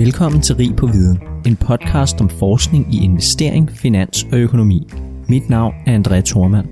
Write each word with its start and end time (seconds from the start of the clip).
Velkommen 0.00 0.42
til 0.42 0.56
Rig 0.56 0.76
på 0.76 0.86
Viden, 0.86 1.18
en 1.46 1.56
podcast 1.56 2.20
om 2.20 2.28
forskning 2.28 2.94
i 2.94 3.04
investering, 3.04 3.70
finans 3.70 4.26
og 4.32 4.38
økonomi. 4.38 4.88
Mit 5.28 5.48
navn 5.48 5.74
er 5.86 5.98
André 5.98 6.20
Thormand. 6.20 6.68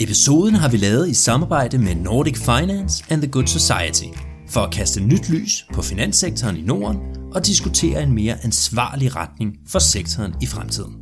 Episoden 0.00 0.54
har 0.54 0.68
vi 0.68 0.76
lavet 0.76 1.08
i 1.08 1.14
samarbejde 1.14 1.78
med 1.78 1.94
Nordic 1.94 2.38
Finance 2.38 3.04
and 3.10 3.22
the 3.22 3.30
Good 3.30 3.46
Society 3.46 4.18
for 4.48 4.60
at 4.60 4.70
kaste 4.72 5.00
nyt 5.00 5.30
lys 5.30 5.66
på 5.74 5.82
finanssektoren 5.82 6.56
i 6.56 6.62
Norden 6.62 6.98
og 7.34 7.46
diskutere 7.46 8.02
en 8.02 8.14
mere 8.14 8.34
ansvarlig 8.44 9.16
retning 9.16 9.56
for 9.68 9.78
sektoren 9.78 10.34
i 10.42 10.46
fremtiden. 10.46 10.94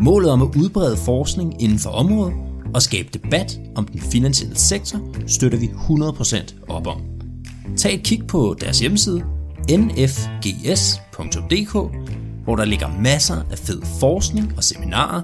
Målet 0.00 0.30
om 0.30 0.42
at 0.42 0.56
udbrede 0.56 0.96
forskning 0.96 1.62
inden 1.62 1.78
for 1.78 1.90
området 1.90 2.34
og 2.74 2.82
skabe 2.82 3.08
debat 3.14 3.60
om 3.76 3.86
den 3.86 4.00
finansielle 4.00 4.56
sektor 4.56 4.98
støtter 5.26 5.58
vi 5.58 5.66
100% 5.66 6.54
op 6.68 6.86
om. 6.86 7.00
Tag 7.76 7.94
et 7.94 8.02
kig 8.02 8.26
på 8.28 8.56
deres 8.60 8.80
hjemmeside 8.80 9.22
nfgs.dk, 9.70 11.72
hvor 12.44 12.56
der 12.56 12.64
ligger 12.64 12.88
masser 13.00 13.34
af 13.50 13.58
fed 13.58 13.82
forskning 14.00 14.56
og 14.56 14.64
seminarer 14.64 15.22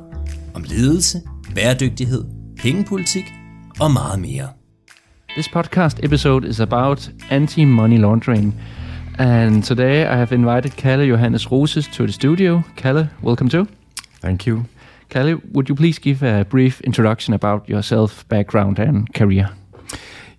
om 0.55 0.63
ledelse, 0.63 1.23
bæredygtighed, 1.55 2.25
pengepolitik 2.59 3.25
og 3.81 3.91
meget 3.91 4.21
mere. 4.21 4.49
This 5.29 5.49
podcast 5.49 6.01
episode 6.03 6.49
is 6.49 6.61
about 6.61 7.11
anti 7.31 7.65
money 7.65 7.99
laundering. 7.99 8.61
And 9.19 9.63
today 9.63 10.03
I 10.03 10.17
have 10.17 10.33
invited 10.33 10.71
Kalle 10.71 11.05
Johannes 11.05 11.53
Roses 11.53 11.89
to 11.89 12.05
the 12.05 12.13
studio. 12.13 12.63
Kalle, 12.77 13.11
welcome 13.23 13.51
to. 13.51 13.67
Thank 14.23 14.47
you. 14.47 14.65
Kalle, 15.11 15.37
would 15.55 15.69
you 15.69 15.75
please 15.75 16.01
give 16.01 16.23
a 16.23 16.45
brief 16.45 16.81
introduction 16.81 17.35
about 17.35 17.69
yourself, 17.69 18.25
background, 18.29 18.79
and 18.79 19.15
career? 19.15 19.49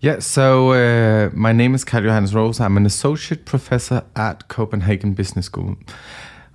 Yeah, 0.01 0.19
so 0.19 0.71
uh, 0.71 1.29
my 1.33 1.51
name 1.51 1.75
is 1.75 1.83
Kalle 1.83 2.03
Johannes 2.03 2.33
Rose. 2.33 2.61
I'm 2.61 2.77
an 2.77 2.85
associate 2.85 3.43
professor 3.43 4.05
at 4.15 4.47
Copenhagen 4.47 5.13
Business 5.13 5.47
School. 5.47 5.75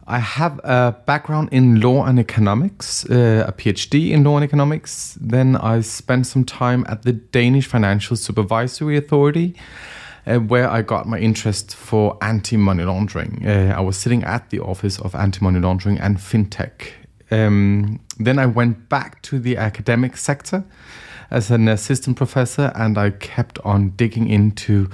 I 0.06 0.18
have 0.18 0.58
a 0.64 0.96
background 1.04 1.50
in 1.52 1.78
law 1.78 2.06
and 2.06 2.18
economics, 2.18 3.04
uh, 3.10 3.44
a 3.46 3.52
PhD 3.52 4.12
in 4.12 4.24
law 4.24 4.36
and 4.36 4.44
economics. 4.44 5.18
Then 5.20 5.56
I 5.56 5.82
spent 5.82 6.26
some 6.26 6.46
time 6.46 6.86
at 6.88 7.02
the 7.02 7.12
Danish 7.12 7.66
Financial 7.66 8.16
Supervisory 8.16 8.96
Authority, 8.96 9.54
uh, 10.26 10.38
where 10.38 10.70
I 10.70 10.80
got 10.80 11.06
my 11.06 11.18
interest 11.18 11.76
for 11.76 12.16
anti 12.22 12.56
money 12.56 12.84
laundering. 12.84 13.46
Uh, 13.46 13.74
I 13.76 13.80
was 13.82 13.98
sitting 13.98 14.24
at 14.24 14.48
the 14.48 14.60
Office 14.60 14.98
of 15.00 15.14
Anti 15.14 15.44
Money 15.44 15.60
Laundering 15.60 15.98
and 15.98 16.16
FinTech. 16.16 16.92
Um, 17.30 18.00
then 18.18 18.38
I 18.38 18.46
went 18.46 18.88
back 18.88 19.20
to 19.22 19.38
the 19.38 19.58
academic 19.58 20.16
sector 20.16 20.64
as 21.30 21.50
an 21.50 21.68
assistant 21.68 22.16
professor, 22.16 22.72
and 22.74 22.98
I 22.98 23.10
kept 23.10 23.58
on 23.64 23.90
digging 23.90 24.28
into 24.28 24.88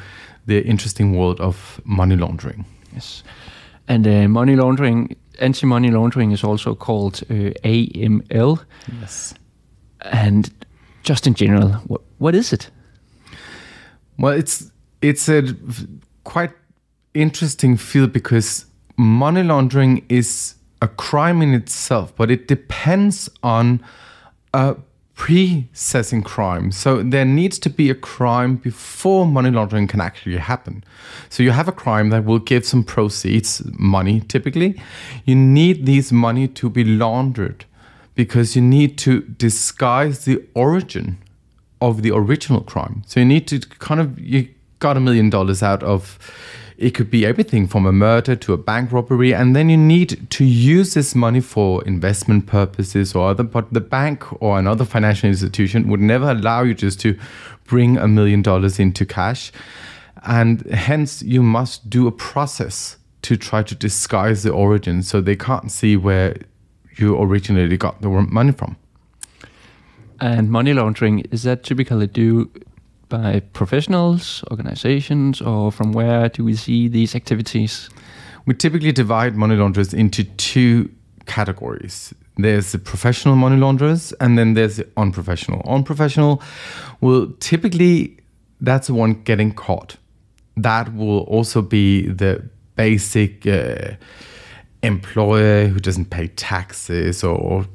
the 0.47 0.65
interesting 0.65 1.17
world 1.17 1.41
of 1.41 1.81
money 1.85 2.17
laundering. 2.17 2.65
Yes. 2.93 3.23
And 3.89 4.07
uh, 4.07 4.29
money 4.29 4.57
laundering, 4.57 5.17
anti 5.39 5.67
money 5.67 5.91
laundering 5.91 6.33
is 6.33 6.45
also 6.45 6.75
called 6.75 7.23
uh, 7.31 7.53
AML. 7.65 8.65
Yes. 9.01 9.35
And 10.03 10.51
just 11.03 11.27
in 11.27 11.35
general, 11.35 11.73
what, 11.87 12.01
what 12.19 12.35
is 12.35 12.53
it? 12.53 12.71
Well, 14.19 14.33
it's 14.33 14.71
it's 15.03 15.29
a 15.29 15.43
quite 16.25 16.53
interesting 17.15 17.77
field 17.77 18.13
because 18.13 18.67
money 18.97 19.43
laundering 19.43 20.05
is 20.09 20.55
a 20.83 20.89
crime 20.89 21.43
in 21.43 21.55
itself, 21.55 22.15
but 22.17 22.31
it 22.31 22.49
depends 22.49 23.29
on 23.43 23.83
a 24.53 24.77
pre-assessing 25.21 26.23
crime. 26.23 26.73
So 26.73 27.03
there 27.03 27.27
needs 27.27 27.59
to 27.59 27.69
be 27.69 27.91
a 27.91 27.95
crime 27.95 28.57
before 28.57 29.27
money 29.27 29.51
laundering 29.51 29.87
can 29.87 30.01
actually 30.01 30.39
happen. 30.39 30.83
So 31.29 31.43
you 31.43 31.51
have 31.51 31.69
a 31.69 31.73
crime 31.73 32.09
that 32.09 32.25
will 32.25 32.39
give 32.39 32.65
some 32.65 32.83
proceeds, 32.83 33.63
money 33.79 34.21
typically. 34.21 34.81
You 35.27 35.35
need 35.35 35.85
these 35.85 36.11
money 36.11 36.49
to 36.49 36.71
be 36.71 36.85
laundered 36.85 37.67
because 38.15 38.57
you 38.57 38.63
need 38.63 38.97
to 39.01 39.21
disguise 39.21 40.25
the 40.25 40.43
origin 40.55 41.19
of 41.83 42.01
the 42.01 42.13
original 42.13 42.63
crime. 42.63 43.03
So 43.07 43.21
you 43.21 43.27
need 43.27 43.47
to 43.49 43.61
kind 43.61 44.01
of 44.01 44.19
you 44.19 44.49
got 44.79 44.97
a 44.97 45.01
million 45.01 45.29
dollars 45.29 45.63
out 45.63 45.83
of 45.83 46.19
it 46.81 46.95
could 46.95 47.11
be 47.11 47.27
everything 47.27 47.67
from 47.67 47.85
a 47.85 47.93
murder 47.93 48.35
to 48.35 48.55
a 48.55 48.57
bank 48.57 48.91
robbery, 48.91 49.35
and 49.35 49.55
then 49.55 49.69
you 49.69 49.77
need 49.77 50.31
to 50.31 50.45
use 50.45 50.95
this 50.95 51.15
money 51.15 51.41
for 51.41 51.85
investment 51.85 52.47
purposes 52.47 53.15
or 53.15 53.29
other. 53.29 53.43
But 53.43 53.71
the 53.71 53.83
bank 53.83 54.25
or 54.43 54.59
another 54.59 54.87
financial 54.87 55.29
institution 55.29 55.89
would 55.89 56.01
never 56.01 56.31
allow 56.31 56.63
you 56.63 56.75
just 56.75 56.99
to 57.01 57.19
bring 57.67 57.99
a 57.99 58.09
million 58.09 58.41
dollars 58.41 58.79
into 58.79 59.05
cash, 59.05 59.53
and 60.25 60.63
hence 60.71 61.23
you 61.23 61.43
must 61.43 61.91
do 61.91 62.07
a 62.07 62.13
process 62.13 62.97
to 63.23 63.37
try 63.37 63.63
to 63.63 63.75
disguise 63.75 64.43
the 64.43 64.51
origin, 64.51 65.03
so 65.03 65.21
they 65.21 65.37
can't 65.37 65.71
see 65.71 65.99
where 65.99 66.35
you 66.97 67.15
originally 67.21 67.77
got 67.77 68.01
the 68.01 68.09
money 68.09 68.53
from. 68.53 68.77
And 70.19 70.51
money 70.51 70.73
laundering, 70.73 71.21
is 71.31 71.43
that 71.43 71.63
typically 71.63 72.07
due 72.07 72.51
by 73.11 73.41
professionals, 73.53 74.43
organizations, 74.51 75.43
or 75.43 75.71
from 75.71 75.93
where 75.93 76.31
do 76.31 76.43
we 76.43 76.55
see 76.55 76.89
these 76.89 77.15
activities? 77.15 77.91
We 78.47 78.55
typically 78.55 78.93
divide 78.93 79.37
money 79.37 79.57
launderers 79.57 79.93
into 79.93 80.25
two 80.25 80.91
categories. 81.27 82.15
There's 82.39 82.73
the 82.73 82.79
professional 82.79 83.37
money 83.37 83.59
launderers, 83.59 84.13
and 84.21 84.39
then 84.39 84.55
there's 84.55 84.77
the 84.77 84.89
unprofessional. 84.97 85.61
Unprofessional 85.67 86.43
will 87.03 87.33
typically, 87.41 88.17
that's 88.63 88.87
the 88.87 88.95
one 88.95 89.23
getting 89.25 89.53
caught. 89.53 89.97
That 90.57 90.95
will 90.95 91.21
also 91.21 91.61
be 91.61 92.07
the 92.07 92.49
basic 92.77 93.47
uh, 93.47 93.93
employer 94.83 95.67
who 95.67 95.79
doesn't 95.81 96.07
pay 96.11 96.29
taxes 96.29 97.23
or 97.23 97.67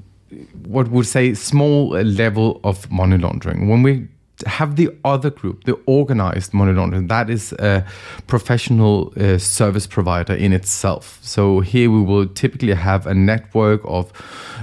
what 0.66 0.90
would 0.90 1.06
say 1.06 1.34
small 1.34 1.90
level 1.90 2.60
of 2.64 2.90
money 2.92 3.18
laundering. 3.18 3.70
When 3.70 3.84
we 3.84 4.08
have 4.46 4.76
the 4.76 4.90
other 5.04 5.30
group, 5.30 5.64
the 5.64 5.74
organized 5.86 6.54
money 6.54 6.74
laundering. 6.74 7.08
That 7.08 7.30
is 7.30 7.54
a 7.54 7.86
professional 8.28 9.14
uh, 9.18 9.38
service 9.38 9.88
provider 9.88 10.34
in 10.34 10.54
itself. 10.54 11.20
So 11.22 11.62
here 11.62 11.90
we 11.90 12.02
will 12.02 12.28
typically 12.28 12.74
have 12.74 13.08
a 13.08 13.14
network 13.14 13.82
of 13.86 14.12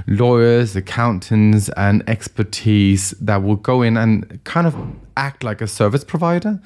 lawyers, 0.07 0.77
accountants, 0.77 1.71
and 1.71 2.03
expertise 2.09 3.11
that 3.21 3.43
will 3.43 3.57
go 3.57 3.83
in 3.83 3.97
and 3.97 4.43
kind 4.45 4.67
of 4.67 4.77
act 5.17 5.43
like 5.43 5.61
a 5.61 5.67
service 5.67 6.05
provider. 6.05 6.61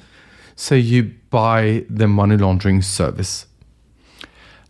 So 0.55 0.75
you 0.75 1.11
buy 1.29 1.85
the 1.89 2.07
money 2.07 2.35
laundering 2.35 2.81
service. 2.81 3.45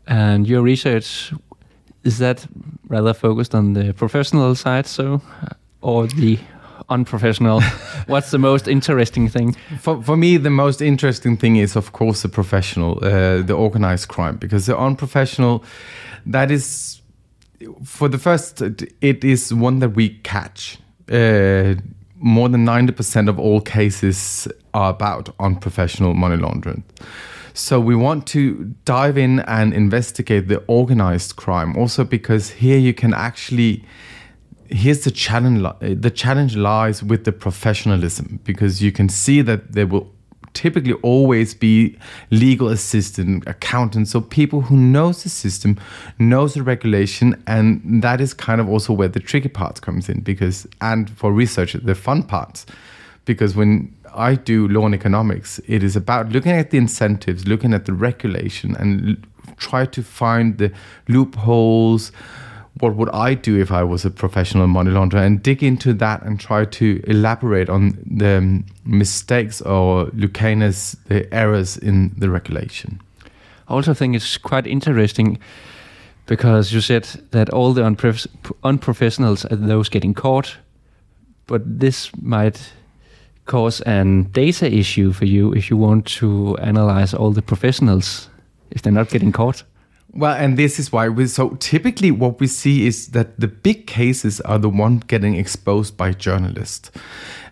And 0.06 0.48
your 0.48 0.62
research 0.62 1.34
is 2.04 2.20
that 2.20 2.48
rather 2.88 3.14
focused 3.14 3.56
on 3.56 3.74
the 3.74 3.94
professional 3.94 4.56
side, 4.56 4.86
so 4.86 5.22
or 5.82 6.08
the 6.08 6.40
unprofessional? 6.90 7.62
What's 8.08 8.32
the 8.32 8.38
most 8.38 8.68
interesting 8.68 9.30
thing? 9.30 9.54
For, 9.80 10.02
for 10.02 10.18
me, 10.18 10.38
the 10.38 10.50
most 10.50 10.82
interesting 10.82 11.38
thing 11.38 11.58
is, 11.58 11.76
of 11.76 11.92
course, 11.92 12.22
the 12.22 12.30
professional, 12.30 13.00
uh, 13.04 13.42
the 13.42 13.54
organized 13.54 14.08
crime, 14.08 14.38
because 14.38 14.66
the 14.66 14.78
unprofessional, 14.78 15.64
that 16.26 16.52
is, 16.52 17.02
for 17.84 18.08
the 18.08 18.18
first, 18.18 18.62
it 18.62 19.24
is 19.24 19.54
one 19.54 19.80
that 19.80 19.90
we 19.90 20.10
catch. 20.24 20.80
Uh, 21.12 21.76
more 22.20 22.50
than 22.50 22.66
90% 22.66 23.30
of 23.30 23.40
all 23.40 23.62
cases 23.62 24.48
are 24.74 24.90
about 24.90 25.30
unprofessional 25.40 26.14
money 26.14 26.36
laundering. 26.36 26.84
So 27.54 27.80
we 27.80 27.96
want 27.96 28.28
to 28.28 28.76
dive 28.86 29.18
in 29.18 29.40
and 29.42 29.74
investigate 29.74 30.48
the 30.48 30.64
organized 30.68 31.38
crime 31.38 31.76
also 31.76 32.04
because 32.04 32.52
here 32.52 32.78
you 32.78 32.94
can 32.94 33.16
actually 33.16 33.84
here's 34.70 35.04
the 35.04 35.12
challenge 35.12 35.66
eh, 35.82 35.96
the 35.98 36.12
challenge 36.12 36.56
lies 36.56 37.04
with 37.04 37.24
the 37.24 37.32
professionalism 37.32 38.40
because 38.44 38.82
you 38.82 38.92
can 38.92 39.10
see 39.10 39.42
that 39.42 39.74
there 39.74 39.88
will 39.88 40.12
typically 40.54 40.94
always 41.04 41.54
be 41.54 41.96
legal 42.32 42.68
assistant 42.68 43.48
accountants 43.48 44.12
so 44.12 44.20
people 44.22 44.62
who 44.62 44.76
knows 44.76 45.22
the 45.24 45.30
system 45.30 45.80
knows 46.18 46.56
the 46.56 46.64
regulation 46.64 47.42
and 47.46 48.02
that 48.02 48.20
is 48.20 48.34
kind 48.34 48.60
of 48.60 48.68
also 48.68 48.92
where 48.92 49.08
the 49.08 49.20
tricky 49.20 49.50
parts 49.50 49.80
comes 49.80 50.10
in 50.10 50.20
because 50.22 50.66
and 50.82 51.10
for 51.12 51.32
researchers 51.32 51.84
the 51.84 51.96
fun 51.96 52.24
parts. 52.24 52.66
Because 53.26 53.56
when 53.56 53.94
I 54.16 54.36
do 54.36 54.68
law 54.68 54.86
and 54.86 54.96
economics, 54.96 55.60
it 55.68 55.84
is 55.84 55.96
about 55.96 56.30
looking 56.30 56.54
at 56.54 56.72
the 56.72 56.78
incentives, 56.78 57.46
looking 57.46 57.74
at 57.74 57.86
the 57.86 57.94
regulation, 57.94 58.76
and 58.78 59.26
try 59.58 59.86
to 59.86 60.02
find 60.02 60.58
the 60.58 60.72
loopholes, 61.08 62.12
what 62.80 62.96
would 62.96 63.10
I 63.10 63.34
do 63.34 63.60
if 63.60 63.72
I 63.72 63.84
was 63.84 64.06
a 64.06 64.12
professional 64.12 64.68
money 64.68 64.92
launderer 64.92 65.26
and 65.26 65.42
dig 65.42 65.64
into 65.64 65.94
that 65.94 66.22
and 66.24 66.40
try 66.40 66.66
to 66.66 67.02
elaborate 67.08 67.70
on 67.70 67.98
the 68.06 68.64
mistakes 68.86 69.62
or 69.62 70.08
lacunas, 70.08 70.96
the 71.06 71.34
errors 71.34 71.78
in 71.78 72.14
the 72.18 72.30
regulation. 72.30 73.00
I 73.68 73.74
also 73.74 73.94
think 73.94 74.16
it's 74.16 74.38
quite 74.38 74.68
interesting 74.68 75.40
because 76.26 76.72
you 76.72 76.82
said 76.82 77.06
that 77.32 77.50
all 77.50 77.74
the 77.74 77.82
unprof- 77.82 78.28
unprofessionals 78.64 79.50
are 79.52 79.56
those 79.56 79.90
getting 79.90 80.14
caught, 80.14 80.58
but 81.48 81.62
this 81.80 82.12
might 82.22 82.74
cause 83.46 83.82
an 83.82 84.24
data 84.34 84.72
issue 84.72 85.14
for 85.14 85.26
you 85.26 85.54
if 85.54 85.70
you 85.70 85.78
want 85.78 86.06
to 86.06 86.58
analyze 86.58 87.14
all 87.14 87.32
the 87.32 87.42
professionals 87.42 88.30
if 88.72 88.82
they're 88.82 88.94
not 88.94 89.10
getting 89.10 89.32
caught. 89.32 89.64
Well, 90.14 90.36
and 90.36 90.58
this 90.58 90.80
is 90.80 90.92
why 90.92 91.10
we 91.10 91.28
so 91.28 91.50
typically 91.60 92.12
what 92.12 92.40
we 92.40 92.48
see 92.48 92.88
is 92.88 93.10
that 93.10 93.40
the 93.40 93.48
big 93.48 93.88
cases 93.88 94.40
are 94.42 94.58
the 94.58 94.70
one 94.70 95.00
getting 95.00 95.36
exposed 95.36 95.98
by 95.98 96.12
journalists. 96.14 96.92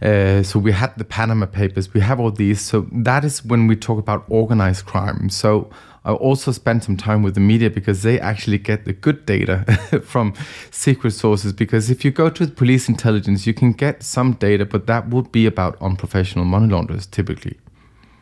Uh, 0.01 0.41
so 0.41 0.59
we 0.59 0.71
had 0.71 0.97
the 0.97 1.03
Panama 1.03 1.45
Papers, 1.47 1.93
we 1.93 2.01
have 2.01 2.19
all 2.19 2.31
these. 2.31 2.61
So 2.61 2.87
that 2.91 3.25
is 3.25 3.43
when 3.43 3.67
we 3.67 3.75
talk 3.75 3.99
about 3.99 4.25
organized 4.29 4.85
crime. 4.85 5.29
So 5.29 5.69
I 6.05 6.13
also 6.13 6.51
spent 6.51 6.83
some 6.83 6.97
time 6.97 7.23
with 7.23 7.33
the 7.33 7.39
media 7.39 7.69
because 7.69 8.03
they 8.03 8.19
actually 8.19 8.59
get 8.59 8.85
the 8.85 8.93
good 8.93 9.25
data 9.25 9.63
from 10.03 10.33
secret 10.71 11.11
sources. 11.11 11.51
Because 11.51 11.89
if 11.89 12.05
you 12.05 12.11
go 12.11 12.29
to 12.29 12.47
police 12.47 12.87
intelligence, 12.87 13.45
you 13.45 13.53
can 13.53 13.73
get 13.73 14.03
some 14.03 14.33
data, 14.33 14.65
but 14.65 14.85
that 14.87 15.09
would 15.09 15.31
be 15.31 15.45
about 15.45 15.77
unprofessional 15.81 16.45
money 16.45 16.71
launderers 16.71 17.05
typically. 17.05 17.57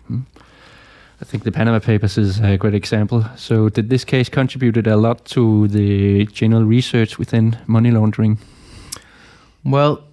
Hmm. 0.07 0.21
I 1.23 1.25
think 1.25 1.45
the 1.45 1.53
Panama 1.53 1.79
Papers 1.79 2.17
is 2.17 2.41
a 2.41 2.57
great 2.57 2.73
example. 2.73 3.25
So, 3.37 3.69
did 3.69 3.89
this 3.89 4.03
case 4.03 4.27
contributed 4.27 4.87
a 4.87 4.97
lot 4.97 5.23
to 5.27 5.69
the 5.69 6.25
general 6.25 6.65
research 6.65 7.17
within 7.17 7.57
money 7.65 7.91
laundering? 7.91 8.39
Well, 9.63 10.03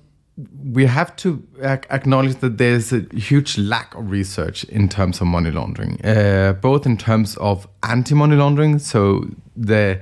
we 0.63 0.87
have 0.87 1.17
to 1.17 1.43
acknowledge 1.65 2.37
that 2.37 2.59
there's 2.59 2.93
a 2.93 3.01
huge 3.13 3.59
lack 3.59 3.93
of 3.97 4.09
research 4.09 4.63
in 4.63 4.89
terms 4.89 5.21
of 5.21 5.27
money 5.27 5.51
laundering, 5.51 6.01
uh, 6.05 6.53
both 6.53 6.87
in 6.87 6.97
terms 6.97 7.37
of 7.39 7.67
anti-money 7.83 8.37
laundering, 8.37 8.79
so 8.79 9.27
the 9.57 9.99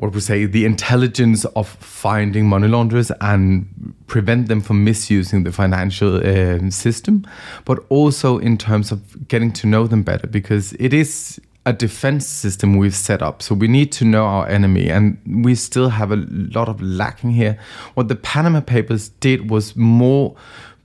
what 0.00 0.14
we 0.14 0.20
say 0.20 0.46
the 0.46 0.64
intelligence 0.64 1.44
of 1.56 1.68
finding 1.68 2.46
money 2.46 2.66
launderers 2.66 3.12
and 3.20 3.94
prevent 4.06 4.48
them 4.48 4.62
from 4.62 4.82
misusing 4.82 5.44
the 5.44 5.52
financial 5.52 6.16
uh, 6.16 6.70
system, 6.70 7.26
but 7.66 7.84
also 7.90 8.38
in 8.38 8.56
terms 8.56 8.90
of 8.90 9.28
getting 9.28 9.52
to 9.52 9.66
know 9.66 9.86
them 9.86 10.02
better 10.02 10.26
because 10.26 10.72
it 10.74 10.94
is 10.94 11.38
a 11.66 11.74
defense 11.74 12.26
system 12.26 12.78
we've 12.78 12.94
set 12.94 13.20
up. 13.20 13.42
So 13.42 13.54
we 13.54 13.68
need 13.68 13.92
to 13.92 14.06
know 14.06 14.24
our 14.24 14.48
enemy, 14.48 14.88
and 14.88 15.18
we 15.44 15.54
still 15.54 15.90
have 15.90 16.10
a 16.10 16.16
lot 16.16 16.70
of 16.70 16.80
lacking 16.80 17.32
here. 17.32 17.58
What 17.92 18.08
the 18.08 18.16
Panama 18.16 18.60
Papers 18.60 19.10
did 19.10 19.50
was 19.50 19.76
more 19.76 20.34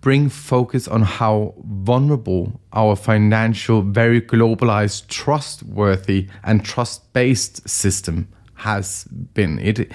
bring 0.01 0.27
focus 0.27 0.89
on 0.89 1.03
how 1.03 1.56
vulnerable 1.63 2.59
our 2.73 2.97
financial, 2.97 3.81
very 3.81 4.19
globalized, 4.21 5.07
trustworthy, 5.07 6.27
and 6.44 6.65
trust 6.65 7.13
based 7.13 7.67
system 7.67 8.27
has 8.56 9.06
been. 9.34 9.60
It 9.60 9.92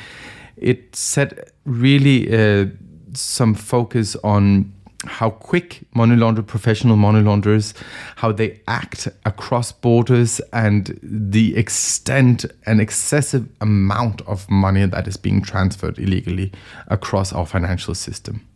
it 0.57 0.95
set 0.95 1.53
really 1.65 2.33
uh, 2.33 2.67
some 3.15 3.55
focus 3.55 4.17
on 4.23 4.73
how 5.07 5.31
quick 5.31 5.81
money 5.95 6.15
launderers, 6.15 6.47
professional 6.47 6.97
money 6.97 7.23
launderers, 7.23 7.73
how 8.17 8.33
they 8.33 8.61
act 8.69 9.09
across 9.25 9.73
borders, 9.73 10.41
and 10.53 10.99
the 11.03 11.57
extent 11.57 12.45
and 12.67 12.81
excessive 12.81 13.49
amount 13.61 14.21
of 14.23 14.49
money 14.51 14.85
that 14.85 15.09
is 15.09 15.17
being 15.17 15.41
transferred 15.41 15.99
illegally 15.99 16.53
across 16.89 17.33
our 17.33 17.47
financial 17.47 17.95
system. 17.95 18.47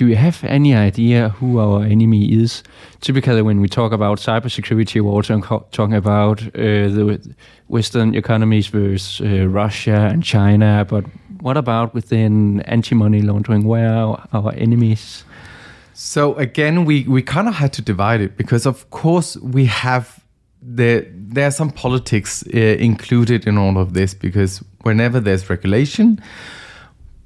Do 0.00 0.06
you 0.06 0.16
have 0.16 0.42
any 0.44 0.74
idea 0.74 1.28
who 1.28 1.58
our 1.58 1.84
enemy 1.84 2.24
is? 2.32 2.62
Typically, 3.02 3.42
when 3.42 3.60
we 3.60 3.68
talk 3.68 3.92
about 3.92 4.16
cybersecurity, 4.16 5.02
we're 5.02 5.12
also 5.12 5.38
talking 5.72 5.94
about 5.94 6.40
uh, 6.40 6.88
the 6.88 7.20
Western 7.68 8.14
economies 8.14 8.68
versus 8.68 9.20
uh, 9.20 9.46
Russia 9.46 10.08
and 10.10 10.24
China. 10.24 10.86
But 10.88 11.04
what 11.42 11.58
about 11.58 11.92
within 11.92 12.62
anti-money 12.62 13.20
laundering? 13.20 13.64
Where 13.64 13.92
are 13.92 14.26
our 14.32 14.54
enemies? 14.54 15.22
So 15.92 16.32
again, 16.36 16.86
we 16.86 17.04
we 17.06 17.20
kind 17.20 17.46
of 17.46 17.56
had 17.56 17.74
to 17.74 17.82
divide 17.82 18.22
it 18.22 18.38
because, 18.38 18.64
of 18.64 18.88
course, 18.88 19.36
we 19.42 19.66
have 19.66 20.24
there 20.62 21.04
there 21.14 21.46
are 21.48 21.50
some 21.52 21.70
politics 21.70 22.42
uh, 22.54 22.58
included 22.58 23.46
in 23.46 23.58
all 23.58 23.76
of 23.76 23.92
this 23.92 24.14
because 24.14 24.64
whenever 24.82 25.20
there's 25.20 25.50
regulation, 25.50 26.18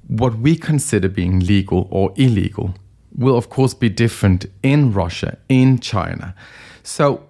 what 0.08 0.38
we 0.38 0.56
consider 0.56 1.08
being 1.08 1.40
legal 1.40 1.88
or 1.90 2.12
illegal 2.16 2.74
will 3.16 3.36
of 3.36 3.48
course 3.48 3.74
be 3.74 3.88
different 3.88 4.46
in 4.62 4.92
Russia, 4.92 5.38
in 5.48 5.78
China. 5.78 6.34
So 6.82 7.22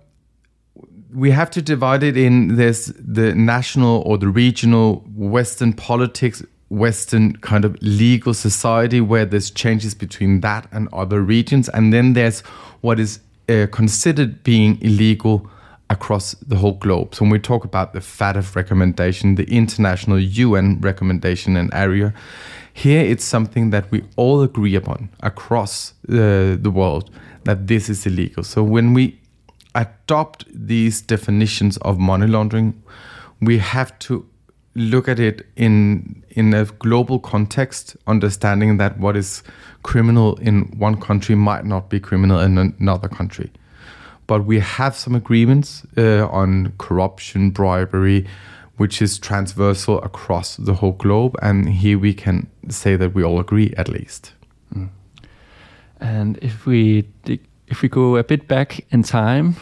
we 1.13 1.31
have 1.31 1.51
to 1.51 1.63
divide 1.63 2.03
it 2.03 2.17
in 2.17 2.57
there's 2.57 2.87
the 2.87 3.35
national 3.35 4.03
or 4.07 4.19
the 4.19 4.29
regional 4.29 5.05
Western 5.15 5.73
politics 5.73 6.43
Western 6.71 7.37
kind 7.37 7.65
of 7.65 7.81
legal 7.83 8.35
society 8.35 9.01
where 9.01 9.25
there's 9.25 9.51
changes 9.51 9.95
between 9.95 10.41
that 10.41 10.67
and 10.73 10.89
other 10.93 11.21
regions. 11.21 11.69
And 11.69 11.93
then 11.93 12.15
there's 12.15 12.41
what 12.81 12.99
is 12.99 13.21
uh, 13.49 13.67
considered 13.71 14.43
being 14.43 14.81
illegal 14.81 15.49
across 15.91 16.33
the 16.35 16.57
whole 16.57 16.73
globe. 16.73 17.15
So 17.15 17.25
when 17.25 17.31
we 17.31 17.39
talk 17.39 17.65
about 17.65 17.93
the 17.93 18.01
FATF 18.01 18.57
recommendation, 18.57 19.37
the 19.37 19.45
international 19.45 20.19
UN 20.19 20.81
recommendation 20.81 21.57
and 21.57 21.73
area, 21.75 22.15
here 22.75 23.01
it's 23.01 23.25
something 23.25 23.71
that 23.71 23.91
we 23.93 24.03
all 24.17 24.43
agree 24.43 24.75
upon 24.75 25.09
across 25.23 25.95
uh, 26.09 26.57
the 26.61 26.71
world 26.75 27.09
that 27.45 27.69
this 27.69 27.89
is 27.89 28.05
illegal. 28.05 28.43
So 28.43 28.65
when 28.65 28.93
we 28.93 29.21
adopt 29.77 30.45
these 30.53 31.01
definitions 31.01 31.77
of 31.79 31.99
money 31.99 32.27
laundering, 32.27 32.83
we 33.41 33.59
have 33.59 33.97
to 34.01 34.27
look 34.75 35.09
at 35.09 35.21
it 35.21 35.47
in 35.55 36.25
in 36.31 36.53
a 36.53 36.65
global 36.65 37.21
context, 37.21 37.97
understanding 38.09 38.77
that 38.79 38.99
what 38.99 39.17
is 39.17 39.45
criminal 39.85 40.35
in 40.41 40.63
one 40.77 41.01
country 41.01 41.37
might 41.37 41.65
not 41.65 41.89
be 41.89 42.01
criminal 42.01 42.41
in 42.41 42.59
another 42.59 43.09
country. 43.09 43.53
But 44.27 44.47
we 44.47 44.59
have 44.59 44.97
some 44.97 45.15
agreements 45.15 45.87
uh, 45.97 46.27
on 46.27 46.73
corruption, 46.79 47.51
bribery, 47.51 48.27
which 48.77 49.01
is 49.01 49.19
transversal 49.19 50.01
across 50.03 50.57
the 50.57 50.75
whole 50.75 50.93
globe, 50.93 51.37
and 51.43 51.69
here 51.69 51.99
we 51.99 52.15
can 52.15 52.49
say 52.69 52.97
that 52.97 53.15
we 53.15 53.23
all 53.23 53.39
agree 53.41 53.73
at 53.77 53.89
least. 53.89 54.33
Mm. 54.75 54.89
And 56.01 56.39
if 56.43 56.67
we 56.67 57.09
if 57.67 57.83
we 57.83 57.89
go 57.89 58.17
a 58.17 58.25
bit 58.25 58.47
back 58.49 58.85
in 58.91 59.03
time, 59.03 59.57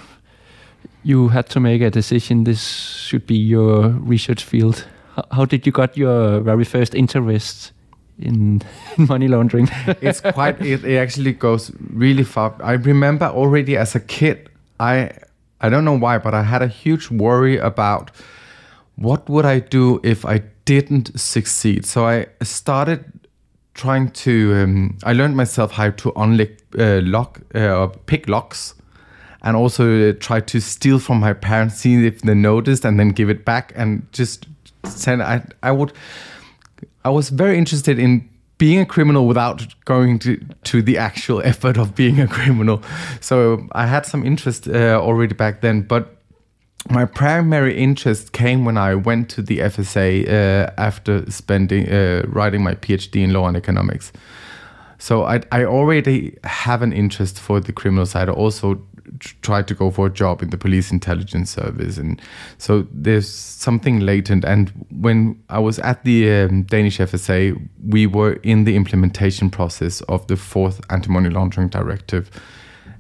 you 1.03 1.29
had 1.29 1.49
to 1.51 1.61
make 1.61 1.83
a 1.83 1.91
decision. 1.91 2.45
This 2.45 2.63
should 2.63 3.27
be 3.27 3.37
your 3.37 3.89
research 3.89 4.45
field 4.45 4.87
how 5.31 5.45
did 5.45 5.67
you 5.67 5.73
got 5.73 5.97
your 5.97 6.41
very 6.41 6.65
first 6.65 6.95
interest 6.95 7.73
in, 8.19 8.63
in 8.99 9.07
money 9.07 9.29
laundering? 9.29 9.69
it's 10.01 10.21
quite. 10.21 10.61
It, 10.61 10.85
it 10.85 10.97
actually 10.97 11.33
goes 11.33 11.71
really 11.93 12.25
far. 12.25 12.55
I 12.63 12.73
remember 12.73 13.27
already 13.27 13.77
as 13.77 13.95
a 13.95 14.01
kid. 14.01 14.49
I 14.81 15.11
I 15.61 15.69
don't 15.69 15.85
know 15.85 15.99
why, 15.99 16.19
but 16.19 16.35
I 16.35 16.43
had 16.43 16.63
a 16.63 16.69
huge 16.69 17.11
worry 17.11 17.57
about 17.59 18.11
what 18.97 19.29
would 19.29 19.45
I 19.45 19.61
do 19.61 20.01
if 20.03 20.25
I 20.25 20.43
didn't 20.65 21.19
succeed. 21.19 21.85
So 21.87 22.07
I 22.07 22.27
started 22.43 23.05
trying 23.75 24.11
to. 24.11 24.55
Um, 24.55 24.99
I 25.05 25.13
learned 25.13 25.37
myself 25.37 25.73
how 25.73 25.91
to 25.91 26.13
unlock 26.17 26.51
uh, 26.79 27.01
lock 27.03 27.41
uh, 27.55 27.89
pick 28.07 28.29
locks 28.29 28.75
and 29.43 29.57
also 29.57 30.11
uh, 30.11 30.13
try 30.21 30.41
to 30.41 30.61
steal 30.61 30.99
from 30.99 31.19
my 31.19 31.33
parents, 31.33 31.77
see 31.77 32.07
if 32.07 32.23
they 32.23 32.35
noticed, 32.35 32.85
and 32.85 32.99
then 32.99 33.09
give 33.09 33.29
it 33.29 33.45
back, 33.45 33.73
and 33.75 34.07
just 34.13 34.47
send, 34.85 35.23
I 35.23 35.43
I 35.63 35.73
would 35.73 35.93
I 37.05 37.11
was 37.11 37.31
very 37.31 37.59
interested 37.59 37.99
in 37.99 38.29
being 38.59 38.79
a 38.79 38.87
criminal 38.87 39.27
without 39.27 39.75
going 39.85 40.21
to, 40.21 40.37
to 40.63 40.83
the 40.83 40.97
actual 40.97 41.43
effort 41.45 41.77
of 41.77 41.97
being 41.97 42.21
a 42.21 42.29
criminal. 42.29 42.81
So 43.21 43.67
I 43.73 43.87
had 43.87 44.07
some 44.07 44.25
interest 44.25 44.69
uh, 44.69 45.01
already 45.01 45.35
back 45.35 45.63
then, 45.63 45.83
but 45.83 46.22
my 46.91 47.05
primary 47.05 47.77
interest 47.77 48.33
came 48.33 48.65
when 48.65 48.77
I 48.77 48.95
went 48.95 49.29
to 49.31 49.43
the 49.43 49.59
FSA 49.61 50.29
uh, 50.29 50.73
after 50.79 51.31
spending 51.31 51.89
uh, 51.89 52.23
writing 52.27 52.63
my 52.63 52.75
PhD 52.75 53.23
in 53.23 53.33
law 53.33 53.47
and 53.47 53.57
economics. 53.57 54.13
So 54.99 55.25
I, 55.25 55.41
I 55.51 55.65
already 55.65 56.39
have 56.45 56.83
an 56.83 56.93
interest 56.93 57.39
for 57.39 57.61
the 57.61 57.73
criminal 57.73 58.07
side. 58.07 58.29
I 58.29 58.33
also 58.33 58.81
tried 59.43 59.69
to 59.69 59.75
go 59.75 59.91
for 59.91 60.07
a 60.07 60.11
job 60.11 60.43
in 60.43 60.51
the 60.51 60.57
police 60.57 60.91
intelligence 60.91 61.51
service 61.51 61.99
and 61.99 62.21
so 62.59 62.87
there's 62.93 63.29
something 63.29 64.01
latent 64.01 64.45
and 64.45 64.73
when 64.91 65.41
i 65.49 65.59
was 65.59 65.79
at 65.81 66.03
the 66.05 66.31
um, 66.31 66.63
danish 66.63 66.99
fsa 66.99 67.69
we 67.85 68.07
were 68.07 68.35
in 68.43 68.65
the 68.65 68.75
implementation 68.75 69.51
process 69.51 70.01
of 70.03 70.27
the 70.29 70.37
fourth 70.37 70.81
anti-money 70.91 71.29
laundering 71.29 71.69
directive 71.69 72.31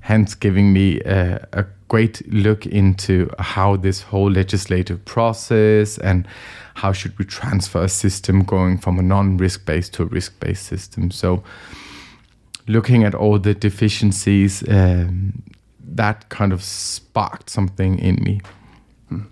hence 0.02 0.35
giving 0.35 0.73
me 0.73 1.00
a, 1.00 1.47
a 1.52 1.64
great 1.88 2.23
look 2.32 2.66
into 2.66 3.28
how 3.38 3.76
this 3.76 4.02
whole 4.02 4.30
legislative 4.30 5.04
process 5.04 5.99
and 5.99 6.26
how 6.75 6.92
should 6.92 7.18
we 7.18 7.25
transfer 7.25 7.82
a 7.82 7.88
system 7.88 8.42
going 8.42 8.78
from 8.78 8.99
a 8.99 9.02
non-risk 9.02 9.66
based 9.66 9.94
to 9.94 10.02
a 10.02 10.06
risk-based 10.06 10.64
system 10.64 11.11
so 11.11 11.42
looking 12.66 13.04
at 13.04 13.14
all 13.14 13.38
the 13.38 13.54
deficiencies 13.54 14.62
um, 14.68 15.32
that 15.97 16.28
kind 16.28 16.52
of 16.52 16.62
sparked 16.62 17.50
something 17.50 17.99
in 17.99 18.16
me. 18.23 18.40
Hmm. 19.09 19.23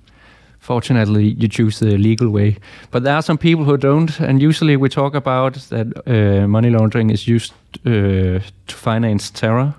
Fortunately, 0.59 1.25
you 1.39 1.49
choose 1.49 1.79
the 1.79 1.97
legal 1.97 2.31
way, 2.31 2.57
but 2.91 3.03
there 3.03 3.15
are 3.15 3.23
some 3.23 3.39
people 3.39 3.65
who 3.65 3.77
don't. 3.77 4.21
And 4.21 4.43
usually, 4.43 4.77
we 4.77 4.89
talk 4.89 5.15
about 5.15 5.55
that 5.71 5.87
uh, 6.07 6.47
money 6.47 6.71
laundering 6.71 7.11
is 7.11 7.27
used 7.27 7.53
uh, 7.87 8.41
to 8.67 8.75
finance 8.75 9.31
terror. 9.31 9.75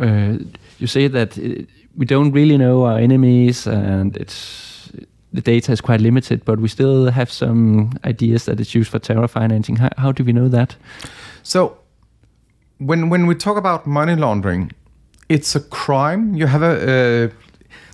Uh, 0.00 0.38
you 0.78 0.86
say 0.86 1.08
that 1.08 1.38
uh, 1.38 1.62
we 1.96 2.04
don't 2.04 2.32
really 2.32 2.56
know 2.56 2.84
our 2.84 2.98
enemies, 2.98 3.66
and 3.66 4.16
it's 4.16 4.90
the 5.32 5.40
data 5.40 5.72
is 5.72 5.80
quite 5.80 6.00
limited, 6.00 6.44
but 6.44 6.58
we 6.58 6.68
still 6.68 7.10
have 7.10 7.30
some 7.30 7.92
ideas 8.04 8.44
that 8.44 8.60
it's 8.60 8.74
used 8.74 8.90
for 8.90 8.98
terror 8.98 9.28
financing. 9.28 9.76
How, 9.76 9.90
how 9.98 10.12
do 10.12 10.24
we 10.24 10.32
know 10.32 10.48
that? 10.48 10.76
So, 11.42 11.78
when 12.78 13.10
when 13.10 13.26
we 13.26 13.34
talk 13.34 13.56
about 13.56 13.86
money 13.86 14.16
laundering, 14.16 14.72
it's 15.28 15.54
a 15.54 15.60
crime. 15.60 16.34
You 16.34 16.46
have 16.46 16.62
a 16.62 17.26
uh, 17.26 17.28